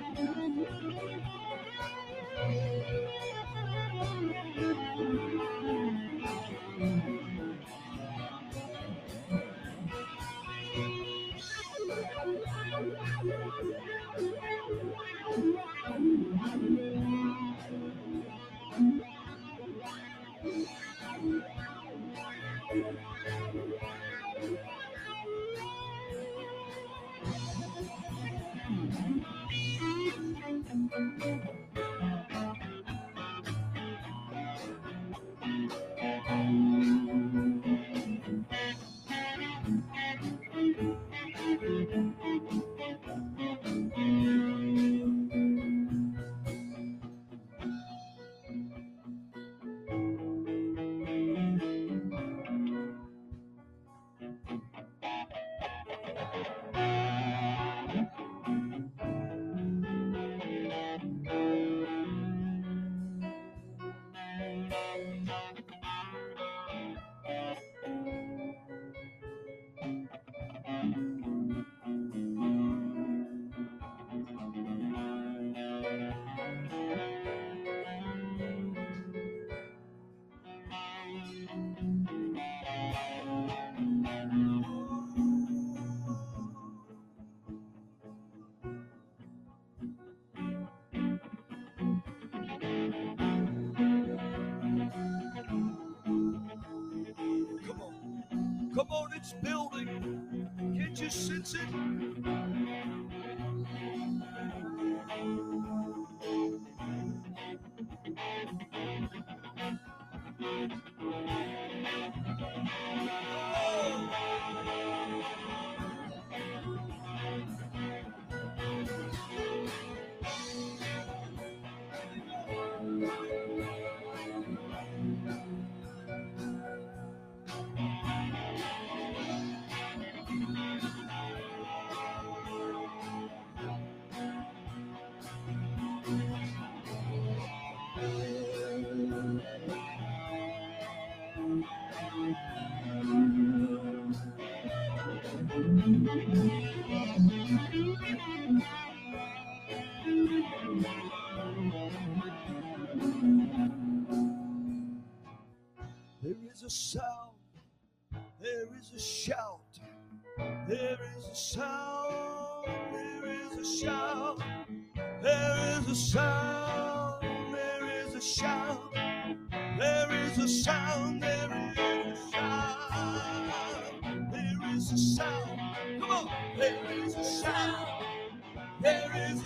on 98.91 99.13
its 99.13 99.33
building. 99.41 100.47
Can't 100.77 100.99
you 100.99 101.09
sense 101.09 101.55
it? 101.55 102.10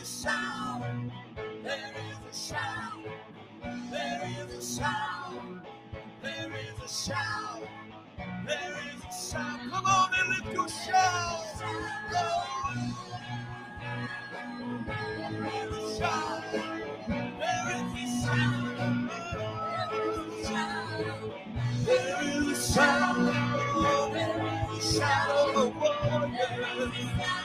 A. 0.05 1.11
There 1.63 1.93
is 2.11 2.19
a 2.29 2.33
sound. 2.33 3.05
There 3.91 4.21
is 4.39 4.53
a 4.53 4.61
sound. 4.61 5.61
There 6.21 6.51
is 6.53 6.79
a 6.83 6.87
shout. 6.87 7.63
There 8.45 8.77
is 8.93 9.03
a 9.03 9.11
sound. 9.11 9.71
Come 9.71 9.85
on 9.85 10.09
and 10.19 10.29
lift 10.29 10.53
your 10.53 10.69
shout. 10.69 11.43
There 14.85 15.47
is 15.47 15.73
a 15.73 15.97
shout. 15.97 16.43
There 17.07 17.69
is 17.75 17.81
a 18.03 18.21
sound. 18.21 19.09
There 21.85 22.21
is 22.21 22.47
a 22.47 22.55
sound. 22.55 23.27
There 24.13 24.47
is 24.47 24.85
a 24.85 24.93
shout 24.99 25.55
of 25.55 25.75
a 25.75 27.44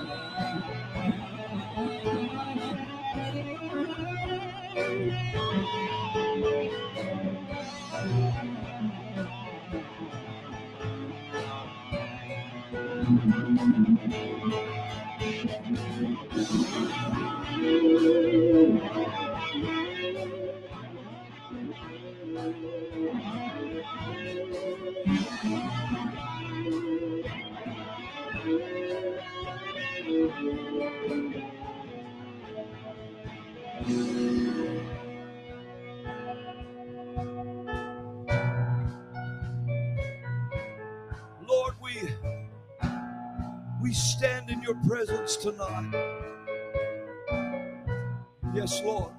Lord. 48.79 49.11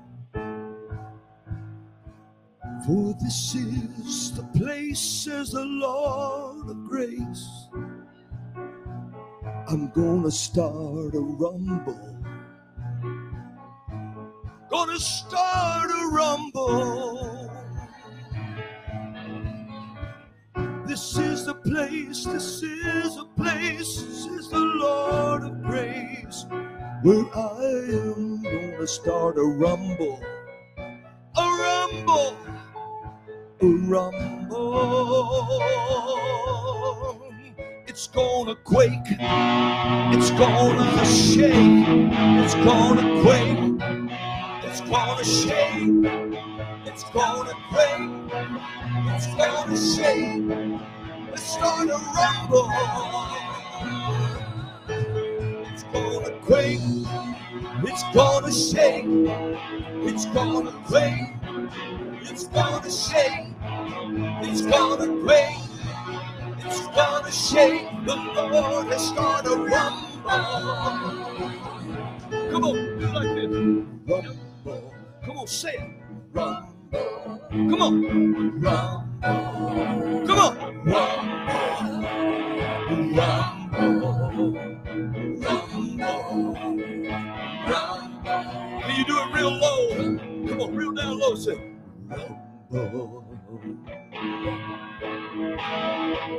For 2.87 3.15
this 3.23 3.55
is 3.55 4.33
the 4.33 4.43
place, 4.59 4.99
says 4.99 5.51
the 5.53 5.65
Lord 5.65 6.69
of 6.69 6.85
grace. 6.89 7.69
I'm 9.69 9.91
gonna 9.91 10.31
start 10.31 11.15
a 11.15 11.21
rumble. 11.21 12.19
Gonna 14.71 14.99
start 14.99 15.91
a 15.91 16.09
rumble. 16.09 17.51
This 20.87 21.17
is 21.17 21.47
the 21.47 21.55
place, 21.55 22.25
this 22.25 22.63
is 22.63 23.17
a 23.17 23.25
place, 23.37 23.95
says 23.97 24.49
the 24.49 24.59
Lord 24.59 25.45
of 25.45 25.63
grace, 25.63 26.47
where 27.03 27.25
I 27.35 28.02
gonna 28.83 28.91
start 28.91 29.39
a 29.39 29.45
rumble. 29.45 30.21
A 31.37 31.41
rumble, 31.41 32.37
a 33.61 33.67
rumble. 33.87 34.73
It's 37.87 38.09
gonna 38.09 38.57
quake, 38.57 38.91
it's 39.09 40.31
gonna 40.33 41.07
shake, 41.07 41.87
it's 42.43 42.55
gonna 42.55 43.23
quake, 43.23 43.57
it's 44.65 44.81
gonna 44.81 45.25
shake, 45.25 46.05
it's 46.85 47.05
gonna 47.15 47.55
quake, 47.71 48.11
it's 49.15 49.27
gonna 49.37 49.77
shake. 49.77 50.43
Let's 51.31 51.47
start 51.55 51.89
a 51.89 51.99
rumble. 52.19 52.69
It's 55.73 55.85
gonna 55.85 56.33
quake. 56.41 57.32
It's 57.55 58.03
gonna 58.15 58.53
shake. 58.53 59.05
It's 60.09 60.25
gonna 60.27 60.73
quake. 60.87 61.35
It's 62.23 62.47
gonna 62.49 62.91
shake. 62.91 63.47
It's 64.43 64.63
gonna 64.63 65.07
quake. 65.23 65.57
It's 66.65 66.87
gonna 66.89 67.31
shake. 67.31 67.87
The 68.07 68.17
Lord 68.17 68.87
has 68.87 69.07
started 69.07 69.53
a 69.53 69.57
rumble. 69.57 70.13
Come 72.51 72.65
on, 72.65 72.99
do 72.99 73.07
like 73.13 73.35
this. 73.35 73.51
Rumble. 74.07 74.95
Come 75.25 75.37
on, 75.39 75.47
say 75.47 75.75
it. 75.75 75.91
Rumble. 76.33 77.41
Come 77.51 77.83
on. 77.83 78.61
Rumble. 78.61 79.05
Come 80.27 80.39
on. 80.39 80.53
Rumble. 80.85 81.33
Rumble. 83.13 83.63
Rumble. 84.03 84.73
Rumble. 85.43 87.32
Can 87.65 88.97
you 88.97 89.05
do 89.05 89.19
it 89.19 89.35
real 89.35 89.51
low? 89.51 89.89
Come 90.49 90.61
on, 90.61 90.75
real 90.75 90.93
down 90.93 91.19
low. 91.19 91.35
Say 91.35 91.73
rumble. 92.71 93.25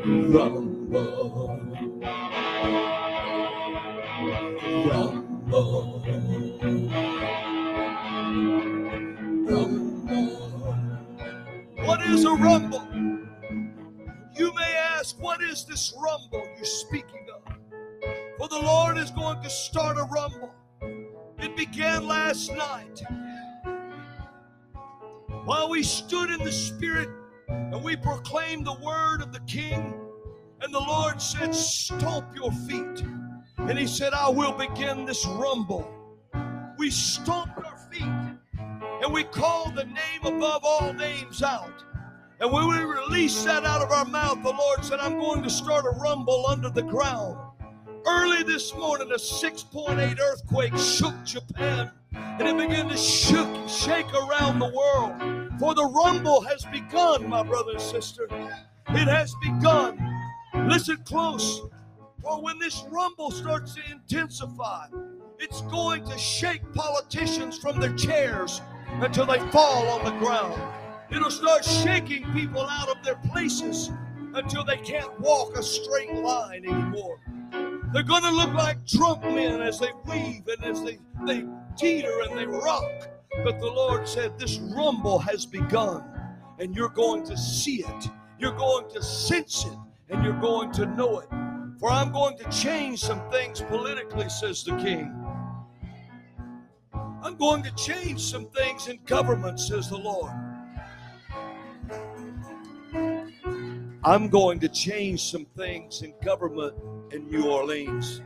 Rumble. 0.05 0.83
Rumble. 4.85 6.03
What 11.85 12.01
is 12.07 12.25
a 12.25 12.31
rumble? 12.31 12.87
You 14.35 14.53
may 14.55 14.75
ask, 14.75 15.21
what 15.21 15.41
is 15.43 15.65
this 15.65 15.93
rumble 16.01 16.47
you're 16.55 16.65
speaking 16.65 17.27
of? 17.35 17.43
For 18.37 18.47
the 18.47 18.59
Lord 18.59 18.97
is 18.97 19.11
going 19.11 19.41
to 19.43 19.49
start 19.49 19.97
a 19.97 20.03
rumble. 20.03 20.53
It 21.43 21.57
began 21.57 22.07
last 22.07 22.55
night. 22.55 23.03
While 25.43 25.69
we 25.69 25.83
stood 25.83 26.29
in 26.29 26.41
the 26.41 26.53
Spirit 26.53 27.09
and 27.49 27.83
we 27.83 27.97
proclaimed 27.97 28.65
the 28.65 28.79
word 28.81 29.21
of 29.21 29.33
the 29.33 29.41
King, 29.41 29.93
and 30.61 30.73
the 30.73 30.79
Lord 30.79 31.21
said, 31.21 31.53
Stomp 31.53 32.33
your 32.33 32.53
feet. 32.53 33.03
And 33.57 33.77
He 33.77 33.87
said, 33.87 34.13
I 34.13 34.29
will 34.29 34.53
begin 34.53 35.03
this 35.03 35.25
rumble. 35.25 35.85
We 36.77 36.89
stomped 36.89 37.57
our 37.57 37.77
feet 37.91 38.07
and 39.03 39.13
we 39.13 39.25
called 39.25 39.75
the 39.75 39.83
name 39.83 40.23
above 40.23 40.61
all 40.63 40.93
names 40.93 41.43
out. 41.43 41.83
And 42.39 42.53
when 42.53 42.69
we 42.69 42.77
released 42.77 43.43
that 43.43 43.65
out 43.65 43.81
of 43.81 43.91
our 43.91 44.05
mouth, 44.05 44.41
the 44.43 44.53
Lord 44.53 44.85
said, 44.85 45.01
I'm 45.01 45.19
going 45.19 45.43
to 45.43 45.49
start 45.49 45.83
a 45.83 45.99
rumble 45.99 46.45
under 46.47 46.69
the 46.69 46.83
ground. 46.83 47.37
Early 48.05 48.43
this 48.43 48.75
morning, 48.75 49.11
a 49.11 49.15
6.8 49.15 50.19
earthquake 50.19 50.77
shook 50.77 51.15
Japan 51.23 51.91
and 52.13 52.47
it 52.47 52.57
began 52.57 52.89
to 52.89 52.97
shook, 52.97 53.47
shake 53.69 54.11
around 54.13 54.59
the 54.59 54.71
world. 54.75 55.51
For 55.59 55.73
the 55.73 55.85
rumble 55.85 56.41
has 56.41 56.65
begun, 56.65 57.29
my 57.29 57.43
brother 57.43 57.71
and 57.71 57.81
sister. 57.81 58.27
It 58.89 59.07
has 59.07 59.33
begun. 59.41 59.97
Listen 60.67 60.97
close. 61.05 61.61
For 62.21 62.41
when 62.41 62.59
this 62.59 62.83
rumble 62.89 63.31
starts 63.31 63.75
to 63.75 63.81
intensify, 63.89 64.87
it's 65.39 65.61
going 65.61 66.03
to 66.05 66.17
shake 66.17 66.61
politicians 66.73 67.57
from 67.57 67.79
their 67.79 67.93
chairs 67.93 68.61
until 69.01 69.25
they 69.25 69.39
fall 69.51 69.87
on 69.89 70.05
the 70.05 70.19
ground. 70.19 70.61
It'll 71.11 71.31
start 71.31 71.63
shaking 71.63 72.25
people 72.33 72.65
out 72.67 72.89
of 72.89 73.03
their 73.03 73.17
places 73.31 73.91
until 74.33 74.63
they 74.63 74.77
can't 74.77 75.19
walk 75.19 75.57
a 75.57 75.63
straight 75.63 76.13
line 76.15 76.65
anymore. 76.65 77.19
They're 77.93 78.01
going 78.01 78.23
to 78.23 78.31
look 78.31 78.51
like 78.55 78.87
drunk 78.87 79.21
men 79.21 79.61
as 79.61 79.79
they 79.79 79.91
weave 80.05 80.47
and 80.47 80.65
as 80.65 80.81
they, 80.81 80.97
they 81.27 81.45
teeter 81.77 82.21
and 82.21 82.35
they 82.35 82.47
rock. 82.47 82.89
But 83.43 83.59
the 83.59 83.67
Lord 83.67 84.07
said, 84.07 84.39
This 84.39 84.57
rumble 84.57 85.19
has 85.19 85.45
begun, 85.45 86.03
and 86.57 86.75
you're 86.75 86.89
going 86.89 87.23
to 87.25 87.37
see 87.37 87.83
it, 87.83 88.09
you're 88.39 88.57
going 88.57 88.89
to 88.93 89.03
sense 89.03 89.65
it, 89.65 89.77
and 90.09 90.23
you're 90.23 90.39
going 90.41 90.71
to 90.71 90.87
know 90.87 91.19
it. 91.19 91.29
For 91.79 91.91
I'm 91.91 92.11
going 92.11 92.35
to 92.39 92.49
change 92.49 92.99
some 92.99 93.21
things 93.29 93.61
politically, 93.61 94.27
says 94.27 94.63
the 94.63 94.75
king. 94.77 95.13
I'm 97.21 97.35
going 97.35 97.61
to 97.61 97.71
change 97.75 98.21
some 98.21 98.47
things 98.47 98.87
in 98.87 99.01
government, 99.05 99.59
says 99.59 99.89
the 99.89 99.97
Lord. 99.97 100.33
I'm 104.03 104.29
going 104.29 104.59
to 104.61 104.67
change 104.67 105.23
some 105.29 105.45
things 105.55 106.01
in 106.01 106.15
government 106.23 106.73
in 107.11 107.29
New 107.29 107.49
Orleans. 107.49 108.21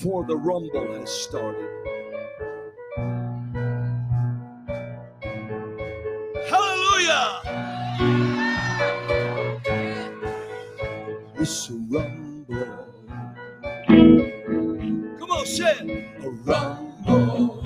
For 0.00 0.24
the 0.24 0.36
rumble 0.36 0.94
has 0.98 1.10
started. 1.10 1.68
Hallelujah! 6.48 7.42
It's 11.38 11.68
a 11.68 11.72
rumble. 11.74 12.86
Come 15.18 15.30
on, 15.30 15.46
say. 15.46 16.14
A. 16.22 16.30
Rumble. 16.30 17.62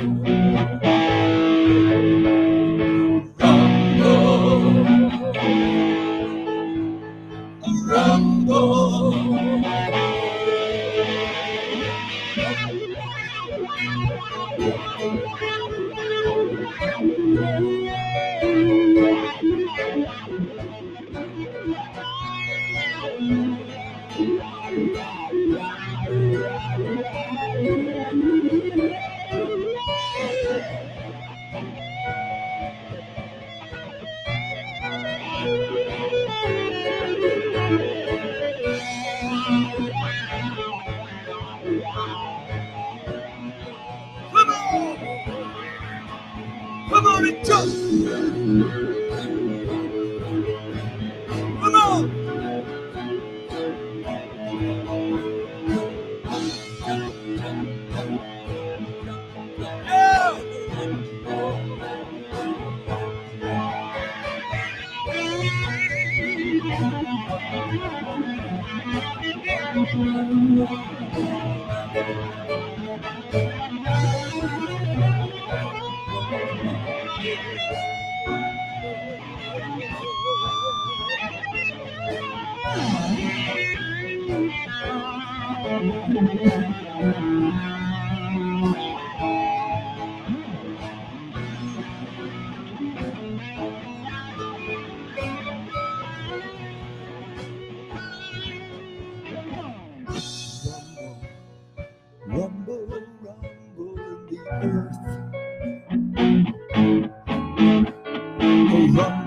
A 108.74 108.76
rumble, 108.76 109.23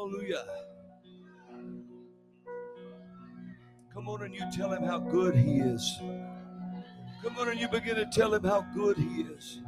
Hallelujah. 0.00 0.44
Come 3.92 4.08
on 4.08 4.22
and 4.22 4.34
you 4.34 4.40
tell 4.50 4.72
him 4.72 4.82
how 4.82 4.98
good 4.98 5.34
he 5.34 5.58
is. 5.58 6.00
Come 7.22 7.36
on 7.38 7.50
and 7.50 7.60
you 7.60 7.68
begin 7.68 7.96
to 7.96 8.06
tell 8.06 8.32
him 8.32 8.42
how 8.42 8.62
good 8.74 8.96
he 8.96 9.24
is. 9.24 9.60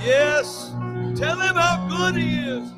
Yes, 0.00 0.70
tell 1.14 1.38
him 1.38 1.54
how 1.54 1.86
good 1.90 2.16
he 2.16 2.38
is. 2.38 2.73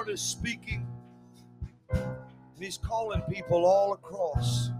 Lord 0.00 0.08
is 0.08 0.22
speaking, 0.22 0.86
and 1.92 2.08
He's 2.58 2.78
calling 2.78 3.20
people 3.30 3.66
all 3.66 3.92
across 3.92 4.70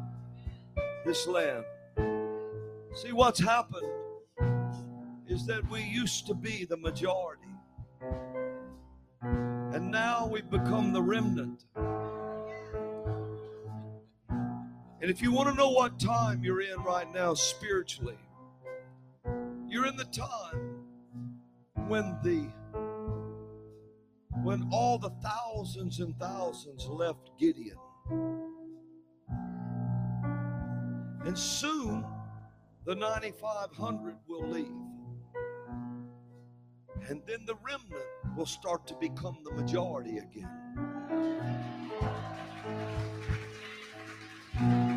this 1.04 1.26
land. 1.26 1.62
See, 2.94 3.12
what's 3.12 3.38
happened 3.38 3.86
is 5.28 5.44
that 5.44 5.70
we 5.70 5.82
used 5.82 6.26
to 6.28 6.32
be 6.32 6.64
the 6.64 6.78
majority, 6.78 7.52
and 9.20 9.90
now 9.90 10.26
we've 10.26 10.48
become 10.48 10.94
the 10.94 11.02
remnant. 11.02 11.66
And 15.02 15.10
if 15.10 15.20
you 15.20 15.32
want 15.32 15.50
to 15.50 15.54
know 15.54 15.68
what 15.68 16.00
time 16.00 16.42
you're 16.42 16.62
in 16.62 16.82
right 16.82 17.12
now 17.12 17.34
spiritually, 17.34 18.16
you're 19.68 19.84
in 19.84 19.98
the 19.98 20.06
time 20.06 20.80
when 21.88 22.16
the 22.22 22.48
when 24.42 24.68
all 24.72 24.98
the 24.98 25.10
thousands 25.22 26.00
and 26.00 26.18
thousands 26.18 26.86
left 26.86 27.30
Gideon. 27.38 27.76
And 31.24 31.38
soon 31.38 32.04
the 32.86 32.94
9,500 32.94 34.16
will 34.26 34.48
leave. 34.48 34.66
And 37.08 37.22
then 37.26 37.44
the 37.46 37.54
remnant 37.56 38.36
will 38.36 38.46
start 38.46 38.86
to 38.88 38.94
become 38.94 39.38
the 39.44 39.50
majority 39.52 40.18
again. 40.18 40.48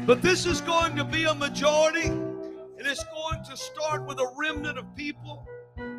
But 0.05 0.22
this 0.22 0.45
is 0.45 0.61
going 0.61 0.95
to 0.97 1.03
be 1.05 1.24
a 1.24 1.34
majority, 1.34 2.07
and 2.07 2.80
it's 2.80 3.05
going 3.05 3.43
to 3.45 3.55
start 3.55 4.05
with 4.05 4.20
a 4.20 4.34
remnant 4.38 4.78
of 4.78 4.95
people 4.95 5.47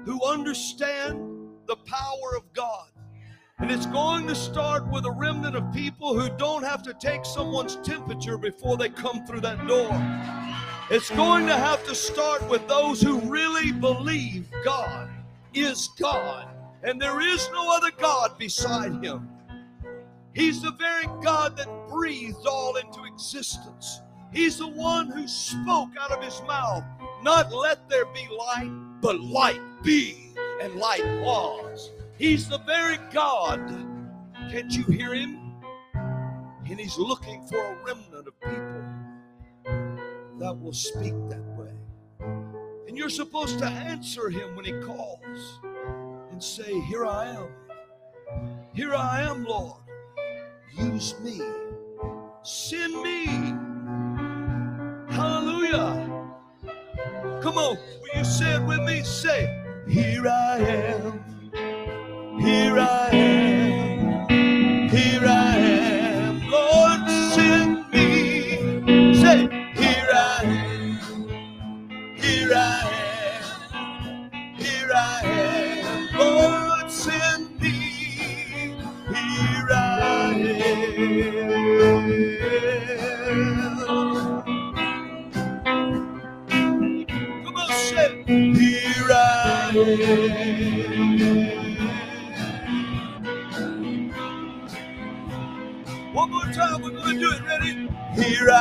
who 0.05 0.23
understand 0.25 1.19
the 1.67 1.77
power 1.77 2.37
of 2.37 2.53
God. 2.53 2.94
And 3.59 3.71
it's 3.71 3.87
going 3.87 4.27
to 4.27 4.35
start 4.35 4.87
with 4.91 5.07
a 5.07 5.11
remnant 5.11 5.57
of 5.57 5.73
people 5.73 6.19
who 6.19 6.29
don't 6.37 6.65
have 6.65 6.83
to 6.83 6.95
take 6.95 7.25
someone's 7.25 7.77
temperature 7.77 8.37
before 8.37 8.77
they 8.77 8.89
come 8.89 9.25
through 9.25 9.41
that 9.41 9.67
door. 9.67 9.91
It's 10.91 11.11
going 11.11 11.47
to 11.47 11.55
have 11.55 11.85
to 11.87 11.95
start 11.95 12.47
with 12.49 12.67
those 12.69 13.01
who 13.01 13.21
really 13.21 13.73
believe 13.73 14.49
God 14.65 15.09
is 15.55 15.89
God 15.99 16.49
and 16.85 17.01
there 17.01 17.21
is 17.21 17.49
no 17.53 17.75
other 17.75 17.91
God 17.99 18.39
beside 18.39 19.03
Him. 19.03 19.29
He's 20.35 20.61
the 20.61 20.73
very 20.73 21.07
God 21.23 21.57
that 21.57 21.89
breathed 21.89 22.47
all 22.47 22.77
into 22.77 23.05
existence. 23.05 24.01
He's 24.33 24.59
the 24.59 24.69
one 24.69 25.09
who 25.11 25.27
spoke 25.27 25.91
out 25.99 26.11
of 26.11 26.23
His 26.23 26.43
mouth, 26.43 26.85
not 27.23 27.53
let 27.53 27.89
there 27.89 28.07
be 28.07 28.29
light, 28.37 28.71
but 29.01 29.21
light 29.21 29.63
be, 29.83 30.35
and 30.61 30.75
light 30.75 31.05
was. 31.23 31.91
He's 32.19 32.49
the 32.49 32.59
very 32.59 32.99
God. 33.13 33.61
Can't 34.51 34.73
you 34.73 34.85
hear 34.85 35.15
Him? 35.15 35.41
And 35.95 36.81
He's 36.81 36.99
looking 36.99 37.47
for 37.47 37.59
a 37.59 37.77
remnant 37.85 38.29
of 38.29 38.41
people 38.41 38.85
that 40.39 40.61
will 40.61 40.73
speak 40.73 41.15
that 41.29 41.45
way. 41.57 41.73
And 42.89 42.99
you're 42.99 43.09
supposed 43.09 43.59
to 43.61 43.67
answer 43.67 44.29
him 44.29 44.55
when 44.55 44.65
he 44.65 44.73
calls 44.73 45.61
and 46.31 46.43
say, 46.43 46.81
Here 46.83 47.07
I 47.07 47.29
am. 47.29 47.49
Here 48.73 48.95
I 48.95 49.23
am, 49.23 49.45
Lord. 49.45 49.81
Use 50.77 51.19
me. 51.21 51.41
Send 52.43 53.03
me. 53.03 53.27
Hallelujah. 55.15 56.31
Come 57.41 57.59
on. 57.59 57.77
Will 58.01 58.19
you 58.19 58.25
say 58.25 58.57
it 58.57 58.63
with 58.63 58.81
me? 58.81 59.03
Say, 59.03 59.63
Here 59.89 60.27
I 60.29 60.59
am. 60.59 61.34
Here 62.45 62.79
I 62.79 63.04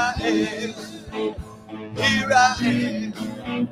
I 0.04 0.14
am. 0.22 0.74
Here 1.96 2.32
I 2.36 2.56
am. 2.62 3.70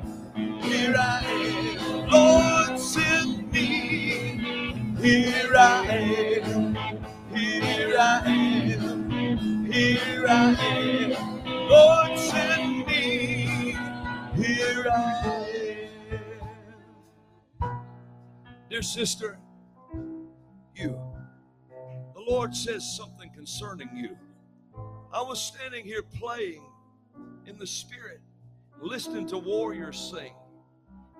Here 0.62 0.94
I 0.96 1.24
am. 1.24 2.08
Lord, 2.08 2.78
send 2.80 3.52
me. 3.52 3.68
Here 5.00 5.52
I 5.54 5.86
am. 5.88 6.74
Here 7.34 7.96
I 7.98 8.22
am. 8.26 9.70
Here 9.70 10.26
I 10.26 10.54
am. 10.54 11.68
Lord, 11.68 12.18
send 12.18 12.86
me. 12.86 13.76
Here 14.34 14.86
I 14.90 15.48
am. 16.12 16.20
Dear 18.70 18.82
sister, 18.82 19.31
I 25.12 25.22
was 25.22 25.40
standing 25.40 25.84
here 25.84 26.02
playing 26.02 26.62
in 27.46 27.58
the 27.58 27.66
Spirit, 27.66 28.20
listening 28.80 29.26
to 29.28 29.38
warriors 29.38 29.98
sing. 29.98 30.32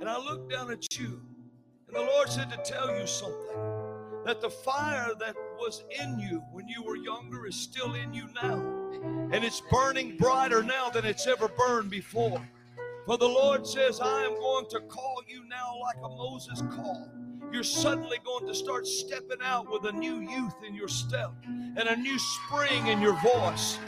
And 0.00 0.08
I 0.08 0.18
looked 0.18 0.50
down 0.50 0.70
at 0.70 0.98
you, 0.98 1.20
and 1.86 1.96
the 1.96 2.00
Lord 2.00 2.28
said 2.28 2.50
to 2.50 2.56
tell 2.64 2.98
you 2.98 3.06
something 3.06 3.56
that 4.24 4.40
the 4.40 4.50
fire 4.50 5.10
that 5.18 5.36
was 5.58 5.84
in 6.00 6.18
you 6.18 6.42
when 6.52 6.68
you 6.68 6.82
were 6.82 6.96
younger 6.96 7.46
is 7.46 7.56
still 7.56 7.94
in 7.94 8.14
you 8.14 8.28
now. 8.42 8.60
And 9.32 9.44
it's 9.44 9.62
burning 9.70 10.16
brighter 10.16 10.62
now 10.62 10.90
than 10.90 11.04
it's 11.04 11.26
ever 11.26 11.48
burned 11.48 11.90
before. 11.90 12.46
For 13.06 13.18
the 13.18 13.28
Lord 13.28 13.66
says, 13.66 14.00
I 14.00 14.22
am 14.22 14.34
going 14.36 14.66
to 14.70 14.80
call 14.80 15.22
you 15.26 15.44
now 15.48 15.76
like 15.80 15.96
a 16.04 16.08
Moses 16.08 16.62
called. 16.74 17.10
You're 17.52 17.62
suddenly 17.62 18.16
going 18.24 18.46
to 18.46 18.54
start 18.54 18.86
stepping 18.86 19.42
out 19.44 19.70
with 19.70 19.84
a 19.84 19.92
new 19.92 20.20
youth 20.20 20.54
in 20.66 20.74
your 20.74 20.88
step 20.88 21.32
and 21.44 21.80
a 21.80 21.96
new 21.96 22.18
spring 22.18 22.86
in 22.86 23.02
your 23.02 23.12
voice. 23.20 23.78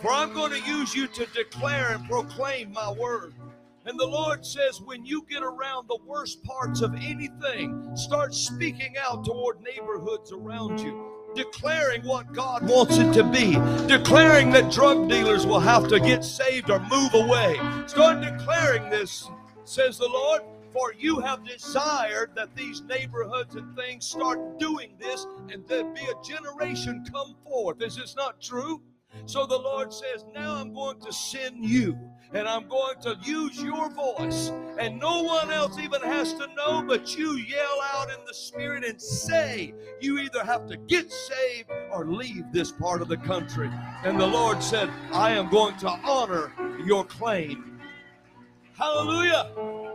For 0.00 0.10
I'm 0.10 0.32
going 0.32 0.50
to 0.50 0.68
use 0.68 0.92
you 0.92 1.06
to 1.06 1.26
declare 1.26 1.94
and 1.94 2.04
proclaim 2.08 2.72
my 2.72 2.90
word. 2.90 3.34
And 3.86 3.98
the 3.98 4.06
Lord 4.06 4.44
says, 4.44 4.80
when 4.80 5.04
you 5.04 5.24
get 5.30 5.44
around 5.44 5.86
the 5.86 6.00
worst 6.04 6.42
parts 6.42 6.82
of 6.82 6.96
anything, 6.96 7.92
start 7.94 8.34
speaking 8.34 8.96
out 9.00 9.24
toward 9.24 9.60
neighborhoods 9.60 10.32
around 10.32 10.80
you, 10.80 11.12
declaring 11.36 12.02
what 12.02 12.32
God 12.32 12.68
wants 12.68 12.98
it 12.98 13.12
to 13.12 13.22
be, 13.22 13.52
declaring 13.86 14.50
that 14.50 14.72
drug 14.72 15.08
dealers 15.08 15.46
will 15.46 15.60
have 15.60 15.86
to 15.88 16.00
get 16.00 16.24
saved 16.24 16.70
or 16.70 16.80
move 16.80 17.14
away. 17.14 17.56
Start 17.86 18.20
declaring 18.20 18.90
this, 18.90 19.30
says 19.64 19.96
the 19.96 20.08
Lord, 20.08 20.42
for 20.72 20.92
you 20.92 21.20
have 21.20 21.44
desired 21.46 22.30
that 22.34 22.54
these 22.56 22.82
neighborhoods 22.82 23.54
and 23.54 23.76
things 23.76 24.06
start 24.06 24.58
doing 24.58 24.94
this 24.98 25.26
and 25.50 25.66
there 25.66 25.84
be 25.84 26.00
a 26.00 26.24
generation 26.26 27.04
come 27.12 27.34
forth. 27.44 27.82
Is 27.82 27.96
this 27.96 28.16
not 28.16 28.40
true? 28.40 28.80
So 29.26 29.46
the 29.46 29.58
Lord 29.58 29.92
says, 29.92 30.24
Now 30.34 30.54
I'm 30.54 30.72
going 30.72 30.98
to 31.00 31.12
send 31.12 31.64
you, 31.64 31.98
and 32.32 32.48
I'm 32.48 32.66
going 32.68 32.98
to 33.02 33.16
use 33.22 33.62
your 33.62 33.90
voice. 33.90 34.50
And 34.78 34.98
no 34.98 35.22
one 35.22 35.50
else 35.50 35.78
even 35.78 36.00
has 36.00 36.32
to 36.34 36.48
know, 36.56 36.82
but 36.82 37.16
you 37.16 37.36
yell 37.36 37.78
out 37.94 38.08
in 38.08 38.24
the 38.26 38.34
Spirit 38.34 38.84
and 38.84 39.00
say, 39.00 39.74
You 40.00 40.18
either 40.18 40.44
have 40.44 40.66
to 40.68 40.76
get 40.76 41.12
saved 41.12 41.70
or 41.92 42.06
leave 42.06 42.50
this 42.52 42.72
part 42.72 43.02
of 43.02 43.08
the 43.08 43.18
country. 43.18 43.70
And 44.04 44.18
the 44.18 44.26
Lord 44.26 44.62
said, 44.62 44.90
I 45.12 45.32
am 45.32 45.50
going 45.50 45.76
to 45.78 45.88
honor 45.88 46.52
your 46.84 47.04
claim. 47.04 47.80
Hallelujah. 48.78 49.91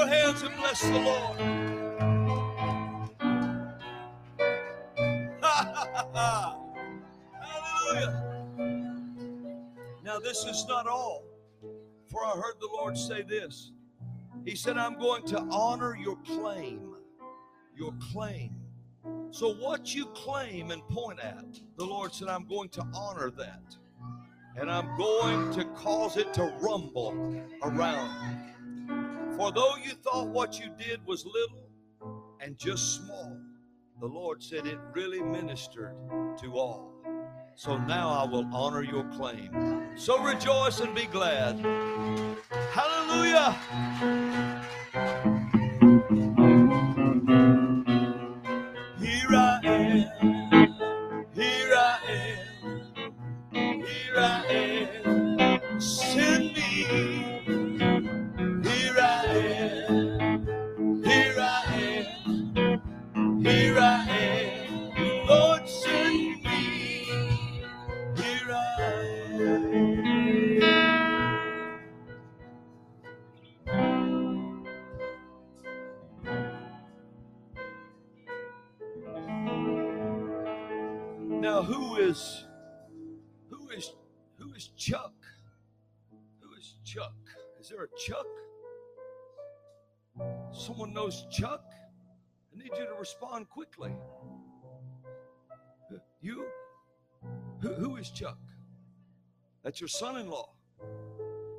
Your 0.00 0.08
hands 0.08 0.40
and 0.40 0.56
bless 0.56 0.80
the 0.80 0.98
Lord. 0.98 1.36
Hallelujah. 7.42 8.22
Now, 10.02 10.18
this 10.18 10.44
is 10.44 10.64
not 10.66 10.86
all, 10.86 11.24
for 12.10 12.24
I 12.24 12.30
heard 12.30 12.54
the 12.60 12.68
Lord 12.72 12.96
say 12.96 13.20
this. 13.20 13.72
He 14.46 14.56
said, 14.56 14.78
I'm 14.78 14.98
going 14.98 15.26
to 15.26 15.46
honor 15.50 15.94
your 15.94 16.16
claim. 16.26 16.94
Your 17.76 17.92
claim. 18.12 18.56
So, 19.32 19.52
what 19.52 19.94
you 19.94 20.06
claim 20.06 20.70
and 20.70 20.82
point 20.88 21.20
at, 21.20 21.60
the 21.76 21.84
Lord 21.84 22.14
said, 22.14 22.28
I'm 22.28 22.48
going 22.48 22.70
to 22.70 22.86
honor 22.94 23.30
that. 23.32 23.76
And 24.56 24.70
I'm 24.70 24.96
going 24.96 25.52
to 25.52 25.64
cause 25.74 26.16
it 26.16 26.32
to 26.34 26.44
rumble 26.60 27.36
around. 27.62 28.50
For 29.40 29.50
though 29.50 29.76
you 29.76 29.92
thought 29.92 30.28
what 30.28 30.60
you 30.60 30.66
did 30.76 31.00
was 31.06 31.24
little 31.24 31.64
and 32.42 32.58
just 32.58 32.96
small, 32.96 33.38
the 33.98 34.06
Lord 34.06 34.42
said 34.42 34.66
it 34.66 34.78
really 34.92 35.22
ministered 35.22 35.96
to 36.42 36.58
all. 36.58 36.92
So 37.54 37.78
now 37.78 38.10
I 38.10 38.30
will 38.30 38.44
honor 38.52 38.82
your 38.82 39.04
claim. 39.04 39.96
So 39.96 40.22
rejoice 40.22 40.80
and 40.80 40.94
be 40.94 41.06
glad. 41.06 41.58
Hallelujah. 42.74 44.59
Knows 91.10 91.26
Chuck? 91.28 91.64
I 92.54 92.56
need 92.56 92.70
you 92.78 92.86
to 92.86 92.94
respond 92.96 93.48
quickly. 93.48 93.90
You? 96.20 96.46
Who, 97.62 97.74
who 97.74 97.96
is 97.96 98.10
Chuck? 98.10 98.38
That's 99.64 99.80
your 99.80 99.88
son 99.88 100.18
in 100.18 100.30
law. 100.30 100.50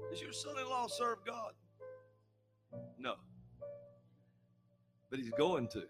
Does 0.10 0.22
your 0.22 0.32
son 0.32 0.54
in 0.58 0.70
law 0.70 0.88
serve 0.88 1.18
God? 1.26 1.52
No. 2.97 3.16
But 5.10 5.20
he's 5.20 5.32
going 5.32 5.68
to. 5.68 5.84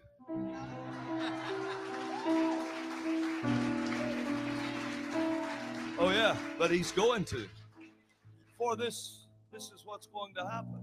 Oh, 6.00 6.10
yeah, 6.10 6.36
but 6.58 6.72
he's 6.72 6.90
going 6.90 7.22
to. 7.26 7.46
For 8.58 8.74
this, 8.74 9.28
this 9.52 9.70
is 9.70 9.82
what's 9.84 10.08
going 10.08 10.34
to 10.34 10.48
happen. 10.48 10.80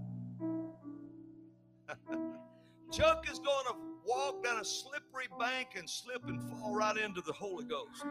Chuck 2.90 3.26
is 3.30 3.38
going 3.38 3.66
to 3.68 3.74
walk 4.04 4.42
down 4.42 4.60
a 4.60 4.64
slippery 4.64 5.28
bank 5.38 5.68
and 5.76 5.88
slip 5.88 6.24
and 6.26 6.42
fall 6.50 6.74
right 6.74 6.96
into 6.96 7.20
the 7.20 7.32
Holy 7.32 7.64
Ghost. 7.64 8.04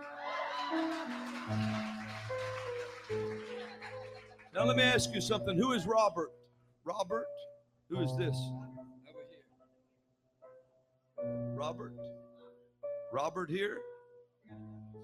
Now, 4.54 4.66
let 4.66 4.78
me 4.78 4.84
ask 4.84 5.14
you 5.14 5.22
something. 5.22 5.58
Who 5.58 5.74
is 5.74 5.86
Robert? 5.86 6.32
Robert? 6.86 7.26
Who 7.90 8.02
is 8.02 8.16
this? 8.18 8.38
Robert? 11.56 11.94
Robert 13.12 13.50
here? 13.50 13.80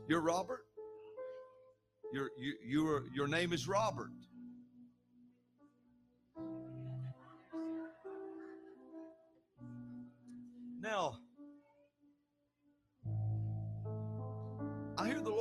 You're 0.08 0.22
Robert? 0.22 0.66
Your 2.14 2.30
you 2.38 2.54
you 2.64 2.88
are, 2.88 3.04
your 3.14 3.28
name 3.28 3.52
is 3.52 3.68
Robert. 3.68 4.12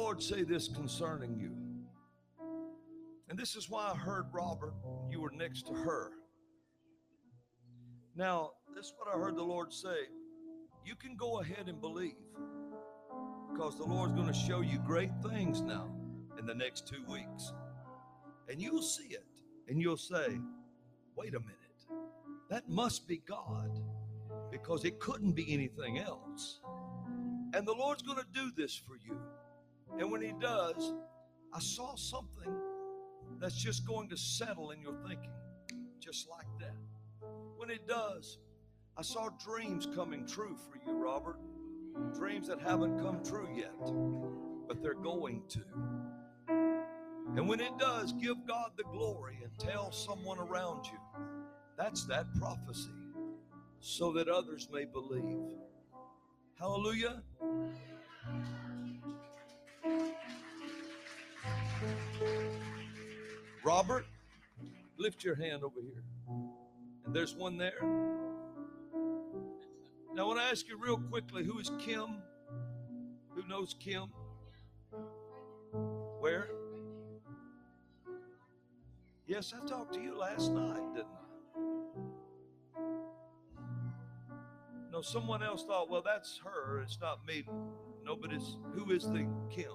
Lord 0.05 0.23
say 0.23 0.43
this 0.43 0.69
concerning 0.69 1.35
you. 1.35 1.51
And 3.31 3.39
this 3.39 3.57
is 3.57 3.71
why 3.71 3.91
I 3.91 3.97
heard 3.97 4.27
Robert, 4.33 4.75
you 5.11 5.19
were 5.19 5.31
next 5.31 5.67
to 5.69 5.73
her. 5.73 6.11
Now, 8.15 8.51
this 8.77 8.89
is 8.89 8.93
what 8.99 9.09
I 9.09 9.19
heard 9.19 9.35
the 9.35 9.43
Lord 9.43 9.73
say. 9.73 9.97
You 10.85 10.95
can 10.95 11.17
go 11.17 11.41
ahead 11.41 11.69
and 11.71 11.81
believe 11.81 12.13
because 13.51 13.79
the 13.79 13.85
Lord's 13.85 14.13
going 14.13 14.27
to 14.27 14.35
show 14.35 14.61
you 14.61 14.79
great 14.79 15.11
things 15.27 15.63
now. 15.63 15.89
in 16.39 16.45
the 16.45 16.55
next 16.55 16.87
two 16.87 17.03
weeks. 17.11 17.55
And 18.51 18.61
you'll 18.61 18.83
see 18.83 19.09
it 19.09 19.25
and 19.69 19.81
you'll 19.81 19.97
say, 19.97 20.39
wait 21.17 21.35
a 21.35 21.41
minute, 21.41 21.87
that 22.51 22.69
must 22.69 23.09
be 23.09 23.23
God 23.27 23.81
because 24.51 24.85
it 24.85 25.01
couldn't 25.01 25.33
be 25.33 25.51
anything 25.51 25.99
else. 25.99 26.61
And 27.55 27.67
the 27.67 27.73
Lord's 27.73 28.03
going 28.03 28.19
to 28.19 28.27
do 28.35 28.53
this 28.55 28.77
for 28.77 28.97
you. 28.97 29.19
And 29.99 30.11
when 30.11 30.23
He 30.23 30.33
does, 30.41 30.93
I 31.53 31.61
saw 31.61 31.95
something 31.95 32.53
that's 33.39 33.55
just 33.55 33.87
going 33.87 34.09
to 34.09 34.17
settle 34.17 34.71
in 34.71 34.81
your 34.81 34.95
thinking, 35.07 35.31
just 36.01 36.29
like 36.29 36.47
that. 36.61 36.77
When 37.57 37.71
it 37.71 37.87
does, 37.87 38.39
I 38.97 39.03
saw 39.03 39.29
dreams 39.45 39.89
coming 39.95 40.27
true 40.27 40.57
for 40.57 40.79
you, 40.87 40.97
Robert. 40.97 41.39
Dreams 42.17 42.49
that 42.49 42.61
haven't 42.61 43.01
come 43.01 43.23
true 43.23 43.49
yet, 43.57 43.75
but 44.67 44.83
they're 44.83 44.95
going 44.95 45.43
to. 45.49 45.61
And 47.37 47.49
when 47.49 47.61
it 47.61 47.79
does, 47.79 48.13
give 48.13 48.47
God 48.47 48.73
the 48.77 48.85
glory 48.85 49.39
and 49.43 49.57
tell 49.59 49.93
someone 49.93 50.39
around 50.39 50.87
you. 50.87 50.99
That's 51.77 52.05
that 52.07 52.27
prophecy, 52.35 52.93
so 53.81 54.13
that 54.13 54.29
others 54.29 54.69
may 54.73 54.85
believe. 54.85 55.59
Hallelujah. 56.59 57.23
Robert, 63.65 64.05
lift 64.99 65.25
your 65.25 65.35
hand 65.35 65.65
over 65.65 65.81
here. 65.81 66.05
And 67.07 67.15
there's 67.15 67.35
one 67.35 67.57
there. 67.57 67.81
Now, 70.15 70.25
I 70.25 70.27
want 70.27 70.39
to 70.39 70.45
ask 70.45 70.69
you 70.69 70.79
real 70.79 70.99
quickly 70.99 71.45
who 71.45 71.59
is 71.59 71.71
Kim? 71.79 72.19
Who 73.35 73.49
knows 73.49 73.75
Kim? 73.81 74.11
Where? 76.21 76.49
Yes, 79.27 79.55
I 79.57 79.67
talked 79.67 79.95
to 79.95 80.01
you 80.01 80.17
last 80.17 80.53
night, 80.53 80.95
didn't 80.95 81.09
I? 81.09 82.81
No, 84.93 85.01
someone 85.01 85.43
else 85.43 85.65
thought, 85.65 85.91
well, 85.91 86.03
that's 86.05 86.39
her. 86.45 86.81
It's 86.83 86.99
not 87.01 87.27
me. 87.27 87.45
Nobody's. 88.05 88.59
who 88.75 88.93
is 88.93 89.05
the 89.05 89.27
Kim? 89.51 89.73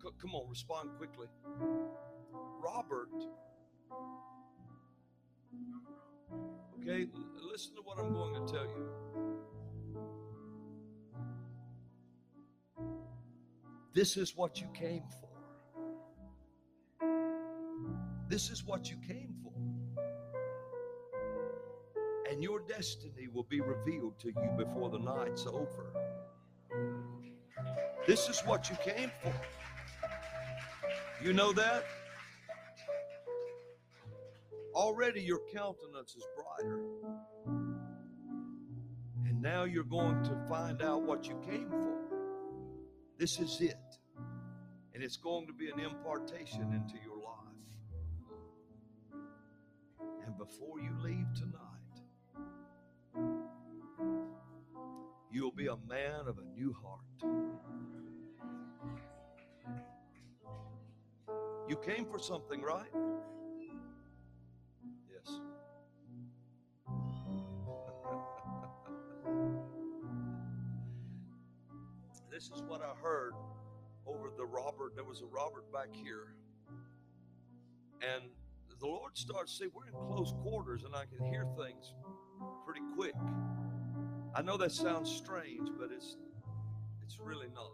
C- 0.00 0.08
come 0.20 0.34
on, 0.34 0.48
respond 0.48 0.90
quickly. 0.96 1.26
Robert. 2.64 3.10
Okay, 6.80 7.06
listen 7.52 7.74
to 7.74 7.82
what 7.82 7.98
I'm 7.98 8.12
going 8.14 8.34
to 8.34 8.52
tell 8.52 8.64
you. 8.64 8.88
This 13.92 14.16
is 14.16 14.34
what 14.34 14.60
you 14.60 14.66
came 14.74 15.02
for. 15.20 15.28
This 18.28 18.50
is 18.50 18.64
what 18.64 18.90
you 18.90 18.96
came 19.06 19.34
for. 19.42 19.52
And 22.30 22.42
your 22.42 22.60
destiny 22.60 23.28
will 23.32 23.44
be 23.44 23.60
revealed 23.60 24.18
to 24.20 24.28
you 24.28 24.50
before 24.56 24.88
the 24.88 24.98
night's 24.98 25.46
over. 25.46 25.92
This 28.06 28.28
is 28.28 28.40
what 28.40 28.70
you 28.70 28.76
came 28.82 29.10
for. 29.22 29.32
You 31.22 31.32
know 31.32 31.52
that? 31.52 31.84
Already 34.84 35.22
your 35.22 35.40
countenance 35.50 36.14
is 36.14 36.26
brighter. 36.36 36.84
And 39.24 39.40
now 39.40 39.64
you're 39.64 39.82
going 39.82 40.22
to 40.24 40.36
find 40.46 40.82
out 40.82 41.00
what 41.00 41.26
you 41.26 41.40
came 41.48 41.70
for. 41.70 41.96
This 43.18 43.40
is 43.40 43.62
it. 43.62 43.78
And 44.92 45.02
it's 45.02 45.16
going 45.16 45.46
to 45.46 45.54
be 45.54 45.70
an 45.70 45.80
impartation 45.80 46.64
into 46.74 47.02
your 47.02 47.16
life. 47.16 47.56
And 50.26 50.36
before 50.36 50.78
you 50.78 50.90
leave 51.00 51.32
tonight, 51.32 52.02
you'll 55.32 55.50
be 55.50 55.68
a 55.68 55.78
man 55.88 56.28
of 56.28 56.36
a 56.36 56.44
new 56.54 56.74
heart. 56.84 57.00
You 61.70 61.76
came 61.76 62.04
for 62.04 62.18
something, 62.18 62.60
right? 62.60 62.92
This 72.50 72.58
is 72.58 72.62
what 72.66 72.82
I 72.82 72.92
heard 73.02 73.32
over 74.06 74.30
the 74.36 74.44
Robert. 74.44 74.94
There 74.94 75.04
was 75.04 75.22
a 75.22 75.26
Robert 75.26 75.72
back 75.72 75.88
here. 75.92 76.34
And 78.02 78.24
the 78.80 78.86
Lord 78.86 79.16
starts 79.16 79.56
to 79.56 79.64
say, 79.64 79.70
We're 79.72 79.86
in 79.86 79.94
close 80.12 80.34
quarters, 80.42 80.82
and 80.84 80.94
I 80.94 81.04
can 81.06 81.24
hear 81.26 81.46
things 81.56 81.94
pretty 82.66 82.82
quick. 82.94 83.14
I 84.34 84.42
know 84.42 84.58
that 84.58 84.72
sounds 84.72 85.10
strange, 85.10 85.70
but 85.78 85.90
it's 85.90 86.16
it's 87.02 87.18
really 87.18 87.46
not. 87.54 87.72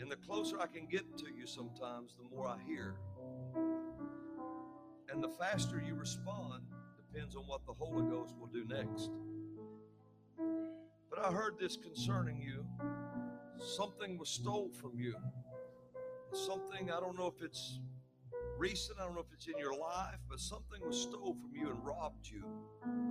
And 0.00 0.08
the 0.08 0.16
closer 0.16 0.60
I 0.60 0.66
can 0.66 0.86
get 0.86 1.18
to 1.18 1.26
you 1.36 1.46
sometimes, 1.46 2.14
the 2.16 2.36
more 2.36 2.46
I 2.46 2.58
hear. 2.64 2.94
And 5.10 5.22
the 5.22 5.30
faster 5.30 5.82
you 5.84 5.94
respond 5.94 6.62
depends 6.96 7.34
on 7.34 7.42
what 7.42 7.66
the 7.66 7.72
Holy 7.72 8.08
Ghost 8.08 8.36
will 8.38 8.46
do 8.46 8.64
next. 8.66 9.10
But 11.18 11.30
I 11.30 11.32
heard 11.32 11.58
this 11.58 11.76
concerning 11.76 12.40
you. 12.40 12.64
Something 13.58 14.18
was 14.18 14.28
stole 14.28 14.70
from 14.80 15.00
you. 15.00 15.16
Something, 16.32 16.92
I 16.92 17.00
don't 17.00 17.18
know 17.18 17.26
if 17.26 17.42
it's 17.42 17.80
recent, 18.56 19.00
I 19.00 19.04
don't 19.04 19.14
know 19.14 19.22
if 19.22 19.32
it's 19.32 19.48
in 19.48 19.58
your 19.58 19.76
life, 19.76 20.18
but 20.28 20.38
something 20.38 20.80
was 20.86 21.00
stole 21.00 21.36
from 21.40 21.50
you 21.54 21.70
and 21.70 21.84
robbed 21.84 22.28
you 22.28 22.44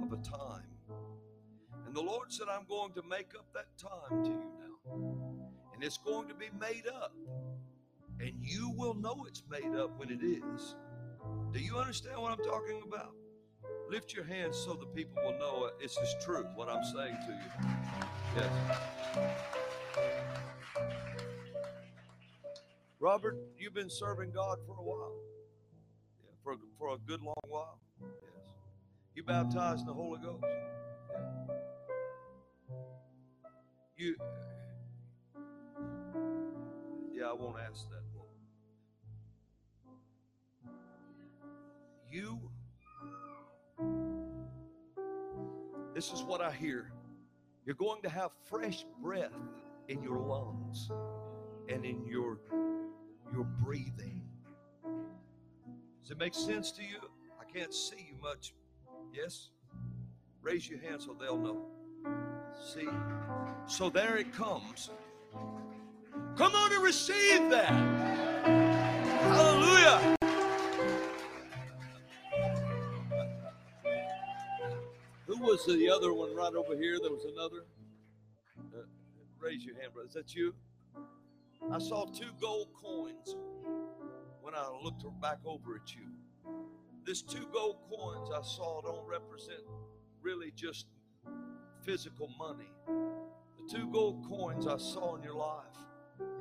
of 0.01 0.13
a 0.13 0.21
time. 0.23 0.69
And 1.85 1.93
the 1.93 2.01
Lord 2.01 2.31
said, 2.31 2.47
I'm 2.49 2.65
going 2.69 2.93
to 2.93 3.01
make 3.03 3.33
up 3.37 3.47
that 3.53 3.77
time 3.77 4.23
to 4.23 4.29
you 4.29 4.51
now. 4.57 5.73
And 5.73 5.83
it's 5.83 5.97
going 5.97 6.29
to 6.29 6.33
be 6.33 6.47
made 6.57 6.87
up. 6.87 7.13
And 8.21 8.31
you 8.39 8.71
will 8.77 8.93
know 8.93 9.25
it's 9.27 9.43
made 9.49 9.75
up 9.75 9.99
when 9.99 10.11
it 10.11 10.23
is. 10.23 10.75
Do 11.51 11.59
you 11.59 11.75
understand 11.75 12.21
what 12.21 12.31
I'm 12.31 12.45
talking 12.45 12.83
about? 12.87 13.11
Lift 13.89 14.13
your 14.13 14.25
hands 14.25 14.57
so 14.57 14.73
the 14.73 14.85
people 14.87 15.21
will 15.23 15.37
know 15.39 15.69
this 15.81 15.97
is 15.97 16.15
true, 16.23 16.45
what 16.55 16.67
I'm 16.67 16.83
saying 16.83 17.17
to 17.25 17.31
you. 17.31 17.67
Yes. 18.35 18.51
Robert, 22.99 23.37
you've 23.57 23.73
been 23.73 23.89
serving 23.89 24.31
God 24.31 24.57
for 24.65 24.73
a 24.73 24.83
while. 24.83 25.15
Yeah, 26.21 26.31
for, 26.43 26.55
for 26.77 26.95
a 26.95 26.97
good 27.07 27.21
long 27.21 27.35
while. 27.47 27.79
Yes. 28.01 28.09
You 29.15 29.23
baptized 29.23 29.81
in 29.81 29.87
the 29.87 29.93
Holy 29.93 30.19
Ghost. 30.21 30.43
Yeah. 30.43 31.17
You. 33.95 34.15
Yeah, 37.15 37.29
I 37.29 37.33
won't 37.33 37.57
ask 37.59 37.87
that. 37.89 38.01
You. 42.09 42.39
This 45.97 46.13
is 46.13 46.21
what 46.21 46.41
I 46.41 46.51
hear. 46.51 46.91
You're 47.65 47.73
going 47.73 48.03
to 48.03 48.09
have 48.09 48.29
fresh 48.47 48.85
breath 49.01 49.33
in 49.87 50.03
your 50.03 50.19
lungs 50.19 50.91
and 51.69 51.83
in 51.83 52.05
your 52.05 52.37
your 53.33 53.45
breathing. 53.45 54.21
Does 56.03 56.11
it 56.11 56.19
make 56.19 56.35
sense 56.35 56.71
to 56.73 56.83
you? 56.83 56.99
I 57.41 57.51
can't 57.51 57.73
see 57.73 58.09
you 58.11 58.21
much. 58.21 58.53
Yes? 59.11 59.49
Raise 60.43 60.69
your 60.69 60.79
hand 60.81 61.01
so 61.01 61.17
they'll 61.19 61.35
know. 61.35 61.65
See? 62.63 62.87
So 63.65 63.89
there 63.89 64.17
it 64.17 64.31
comes. 64.31 64.91
Come 66.35 66.53
on 66.53 66.73
and 66.73 66.83
receive 66.83 67.49
that. 67.49 67.73
Hallelujah. 69.23 70.16
Was 75.47 75.65
the 75.65 75.89
other 75.89 76.13
one 76.13 76.35
right 76.35 76.53
over 76.53 76.75
here? 76.75 76.97
There 77.01 77.09
was 77.09 77.23
another. 77.23 77.63
Uh, 78.75 78.81
raise 79.39 79.63
your 79.63 79.79
hand, 79.79 79.93
brother. 79.93 80.09
Is 80.09 80.13
that 80.13 80.35
you? 80.35 80.53
I 81.71 81.79
saw 81.79 82.05
two 82.05 82.31
gold 82.41 82.67
coins 82.73 83.37
when 84.41 84.53
I 84.53 84.69
looked 84.83 85.05
back 85.21 85.37
over 85.45 85.75
at 85.81 85.95
you. 85.95 86.01
This 87.05 87.21
two 87.21 87.47
gold 87.53 87.77
coins 87.89 88.29
I 88.29 88.41
saw 88.41 88.81
don't 88.81 89.07
represent 89.07 89.61
really 90.21 90.51
just 90.53 90.87
physical 91.85 92.29
money. 92.37 92.69
The 92.85 93.77
two 93.77 93.89
gold 93.89 94.25
coins 94.27 94.67
I 94.67 94.77
saw 94.77 95.15
in 95.15 95.23
your 95.23 95.35
life 95.35 95.61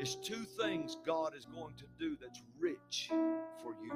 is 0.01 0.17
two 0.17 0.45
things 0.61 0.97
God 1.07 1.37
is 1.37 1.45
going 1.45 1.75
to 1.77 1.85
do 1.97 2.17
that's 2.21 2.43
rich 2.59 3.09
for 3.63 3.77
you. 3.85 3.93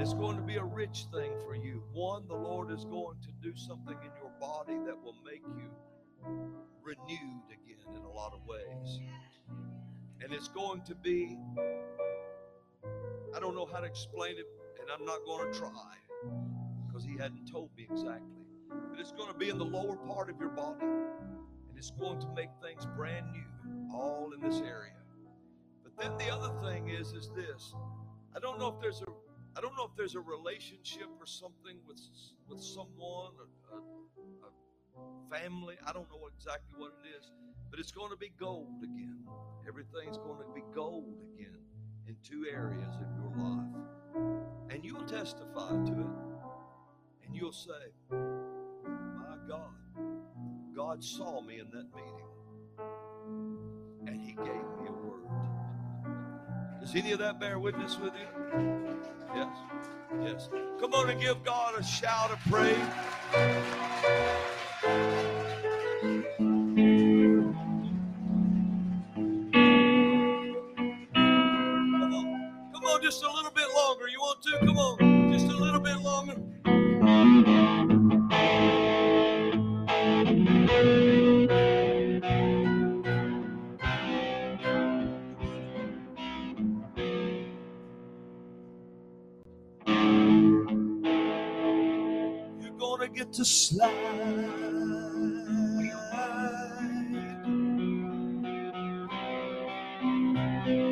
It's 0.00 0.14
going 0.14 0.36
to 0.36 0.42
be 0.42 0.56
a 0.56 0.64
rich 0.64 1.04
thing 1.12 1.30
for 1.44 1.54
you. 1.54 1.82
One, 1.92 2.26
the 2.26 2.34
Lord 2.34 2.70
is 2.70 2.86
going 2.86 3.18
to 3.20 3.28
do 3.42 3.54
something 3.54 3.98
in 4.02 4.10
your 4.18 4.32
body 4.40 4.78
that 4.86 4.98
will 4.98 5.16
make 5.26 5.42
you 5.58 5.68
renewed 6.82 7.44
again 7.52 7.94
in 7.94 8.02
a 8.02 8.10
lot 8.10 8.32
of 8.32 8.40
ways. 8.46 8.98
And 10.22 10.32
it's 10.32 10.48
going 10.48 10.80
to 10.84 10.94
be, 10.94 11.36
I 13.36 13.40
don't 13.40 13.54
know 13.54 13.68
how 13.70 13.80
to 13.80 13.86
explain 13.86 14.38
it, 14.38 14.46
and 14.80 14.90
I'm 14.90 15.04
not 15.04 15.18
going 15.26 15.52
to 15.52 15.58
try 15.58 15.68
because 16.86 17.04
he 17.04 17.18
hadn't 17.18 17.44
told 17.52 17.68
me 17.76 17.86
exactly. 17.90 18.46
But 18.70 19.00
it's 19.00 19.12
going 19.12 19.30
to 19.30 19.38
be 19.38 19.50
in 19.50 19.58
the 19.58 19.66
lower 19.66 19.96
part 19.96 20.30
of 20.30 20.40
your 20.40 20.48
body, 20.48 20.86
and 20.86 21.76
it's 21.76 21.90
going 21.90 22.18
to 22.20 22.28
make 22.34 22.48
things 22.62 22.86
brand 22.96 23.26
new, 23.32 23.94
all 23.94 24.32
in 24.32 24.40
this 24.40 24.62
area. 24.62 24.96
But 25.84 25.92
then 25.98 26.16
the 26.16 26.34
other 26.34 26.54
thing 26.62 26.88
is, 26.88 27.12
is 27.12 27.30
this. 27.36 27.74
I 28.34 28.38
don't 28.38 28.58
know 28.58 28.68
if 28.68 28.80
there's 28.80 29.02
a, 29.02 29.06
I 29.60 29.62
don't 29.62 29.76
know 29.76 29.84
if 29.84 29.94
there's 29.94 30.14
a 30.14 30.20
relationship 30.20 31.08
or 31.20 31.26
something 31.26 31.76
with 31.86 32.00
with 32.48 32.62
someone, 32.62 33.32
a, 33.36 33.76
a, 33.76 33.78
a 34.48 35.38
family. 35.38 35.76
I 35.86 35.92
don't 35.92 36.08
know 36.08 36.28
exactly 36.34 36.78
what 36.78 36.92
it 37.04 37.08
is, 37.18 37.30
but 37.70 37.78
it's 37.78 37.92
going 37.92 38.10
to 38.10 38.16
be 38.16 38.32
gold 38.40 38.82
again. 38.82 39.18
Everything's 39.68 40.16
going 40.16 40.38
to 40.38 40.50
be 40.54 40.62
gold 40.74 41.18
again 41.34 41.58
in 42.08 42.16
two 42.26 42.46
areas 42.50 42.94
of 42.96 43.08
your 43.18 43.34
life, 43.36 44.46
and 44.70 44.82
you'll 44.82 45.04
testify 45.04 45.68
to 45.68 45.92
it, 45.92 46.16
and 47.26 47.36
you'll 47.36 47.52
say, 47.52 47.92
"My 48.10 49.36
God, 49.46 49.74
God 50.74 51.04
saw 51.04 51.42
me 51.42 51.58
in 51.58 51.68
that 51.68 51.94
meeting, 51.94 52.30
and 54.06 54.18
He 54.22 54.32
gave 54.32 54.46
me 54.80 54.88
a 54.88 54.92
word." 54.92 55.28
Does 56.80 56.94
any 56.94 57.12
of 57.12 57.18
that 57.18 57.38
bear 57.38 57.58
witness 57.58 57.98
with 57.98 58.14
you? 58.14 59.19
Yes. 59.34 59.48
Yes. 60.22 60.48
Come 60.80 60.94
on 60.94 61.10
and 61.10 61.20
give 61.20 61.44
God 61.44 61.78
a 61.78 61.82
shout 61.84 62.30
of 62.32 62.38
praise. 62.50 62.76
Come 71.84 72.14
on. 72.14 72.72
Come 72.74 72.84
on, 72.84 73.02
just 73.02 73.22
a 73.24 73.30
little 73.32 73.52
bit 73.52 73.68
longer. 73.76 74.08
You 74.08 74.20
want 74.20 74.42
to? 74.42 74.58
Come 74.60 74.78
on. 74.78 75.09
Slide. 93.50 93.90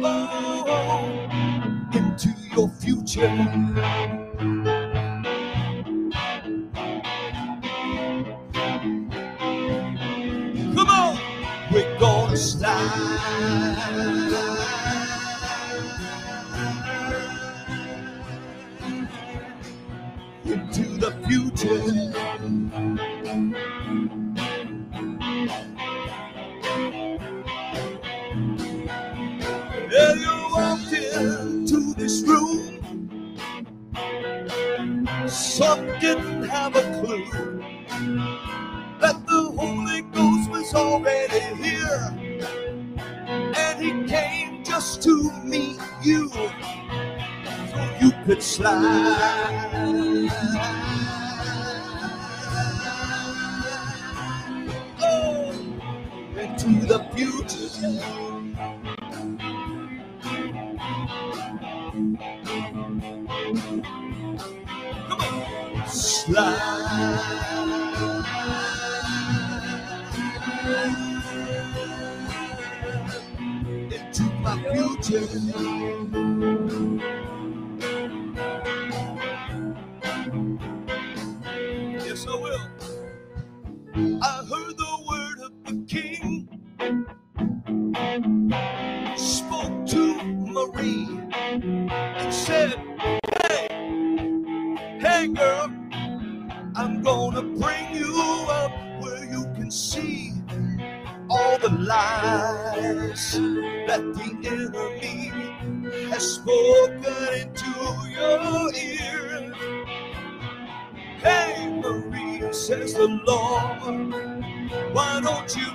Oh, 0.03 1.29
into 1.93 2.31
your 2.57 2.69
future. 2.69 3.29
Come 10.75 10.89
on, 10.89 11.19
we're 11.73 11.99
gonna 12.01 12.37
slide 12.37 14.48
Yeah, 21.61 21.71
you 30.15 30.51
walked 30.55 30.93
into 30.93 31.95
this 31.95 32.23
room. 32.23 32.81
Some 35.27 35.87
didn't 35.99 36.45
have 36.45 36.77
a 36.77 36.83
clue 37.01 37.27
that 39.01 39.27
the 39.27 39.53
Holy 39.59 40.03
Ghost 40.03 40.51
was 40.51 40.73
already 40.75 41.41
here. 41.61 42.15
And 43.57 43.83
he 43.83 43.91
came 44.07 44.63
just 44.63 45.03
to 45.03 45.33
meet 45.43 45.81
you 46.05 46.29
so 46.31 47.91
you 48.01 48.13
could 48.25 48.43
slide 48.45 49.78
on. 66.37 66.68
Ear. 108.75 109.53
Hey, 111.21 111.69
Marie, 111.69 112.53
says 112.53 112.95
the 112.95 113.09
Lord, 113.27 114.15
why 114.95 115.21
don't 115.23 115.57
you 115.57 115.71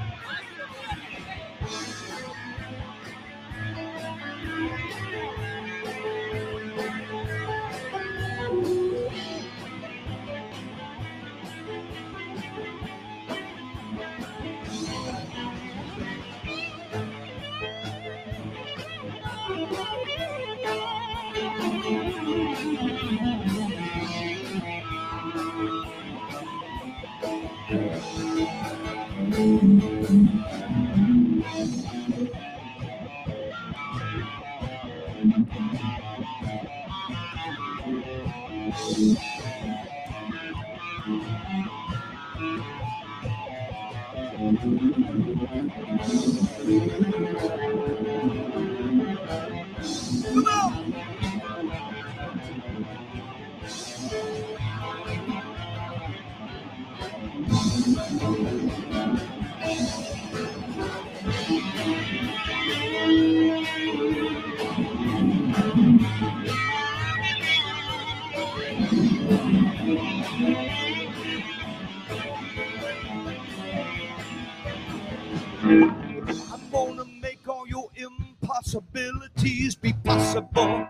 I'm 75.68 76.62
gonna 76.72 77.06
make 77.20 77.48
all 77.48 77.68
your 77.68 77.90
impossibilities 77.96 79.74
be 79.74 79.94
possible, 80.04 80.88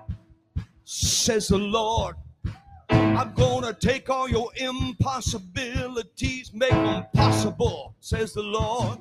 says 0.83 1.47
the 1.47 1.57
Lord. 1.57 2.17
I'm 2.89 3.33
gonna 3.35 3.71
take 3.71 4.09
all 4.09 4.27
your 4.27 4.49
impossibilities, 4.57 6.51
make 6.53 6.71
them 6.71 7.05
possible, 7.13 7.95
says 8.01 8.33
the 8.33 8.43
Lord. 8.43 8.99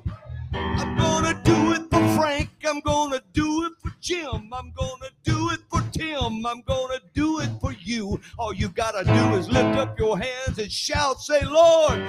I'm 0.53 0.95
gonna 0.97 1.41
do 1.43 1.73
it 1.73 1.81
for 1.91 2.07
Frank, 2.17 2.51
I'm 2.65 2.79
gonna 2.79 3.21
do 3.33 3.65
it 3.65 3.73
for 3.83 3.91
Jim, 3.99 4.53
I'm 4.53 4.71
gonna 4.77 5.09
do 5.25 5.49
it 5.49 5.59
for 5.69 5.81
Tim, 5.91 6.45
I'm 6.45 6.61
gonna 6.61 7.01
do 7.13 7.41
it 7.41 7.49
for 7.59 7.73
you. 7.73 8.21
All 8.39 8.53
you 8.53 8.69
gotta 8.69 9.03
do 9.03 9.35
is 9.35 9.49
lift 9.49 9.77
up 9.77 9.99
your 9.99 10.17
hands 10.17 10.57
and 10.57 10.71
shout, 10.71 11.19
say, 11.19 11.43
Lord, 11.43 11.99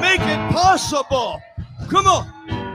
make 0.00 0.20
it 0.20 0.52
possible. 0.52 1.42
Come 1.90 2.06
on. 2.06 2.26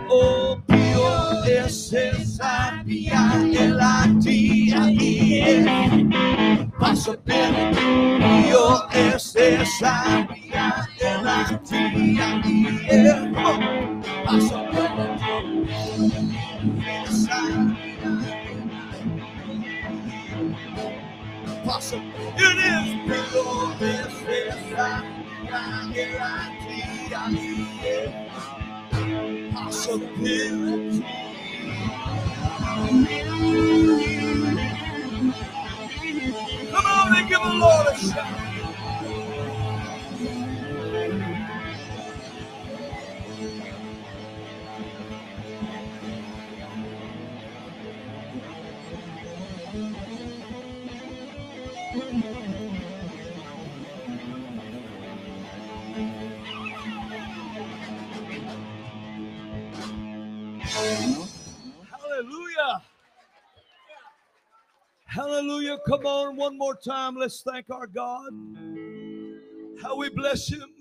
O 0.10 0.62
P 0.68 0.74
O 0.96 1.44
S 1.48 1.94
S 1.94 2.40
I 2.42 2.84
B 2.86 3.10
I 3.12 3.54
L 3.58 3.80
I 3.82 4.18
T 4.22 4.74
I 4.74 4.90
E 4.92 5.42
S. 5.42 6.72
Possibility. 6.80 7.76
P 7.76 8.54
O 8.54 8.88
S 8.92 9.36
S 9.36 9.82
I 9.84 10.28
B 10.30 10.52
I 10.54 10.88
L 11.02 11.28
I 11.28 11.60
T 11.66 11.76
I 11.76 12.42
E 12.46 12.88
S. 12.90 13.22
Come 13.22 13.36
on. 13.46 14.04
Possibility. 14.26 15.68
Yes, 16.78 17.28
I- 17.32 17.84
Possible. 21.66 22.12
It 22.38 22.58
is 22.58 22.88
P 23.06 23.10
O 23.36 23.78
S 23.82 24.24
S 24.28 24.74
I 24.78 25.02
B 25.02 25.50
I 25.50 25.56
L 25.98 26.22
I 26.22 26.26
T 26.62 26.66
I 27.14 27.18
E 27.32 27.88
S 27.88 28.57
possibility. 29.54 31.06
Come 36.72 36.86
on 36.86 37.18
and 37.18 37.30
give 37.30 37.42
the 37.42 37.54
Lord 37.54 37.88
a 37.88 38.00
shout. 38.00 38.47
Hallelujah. 65.28 65.78
Come 65.86 66.06
on, 66.06 66.38
one 66.38 66.58
more 66.58 66.74
time. 66.74 67.18
Let's 67.18 67.42
thank 67.42 67.70
our 67.70 67.86
God. 67.86 68.30
How 69.82 69.98
we 69.98 70.08
bless 70.10 70.48
Him. 70.48 70.77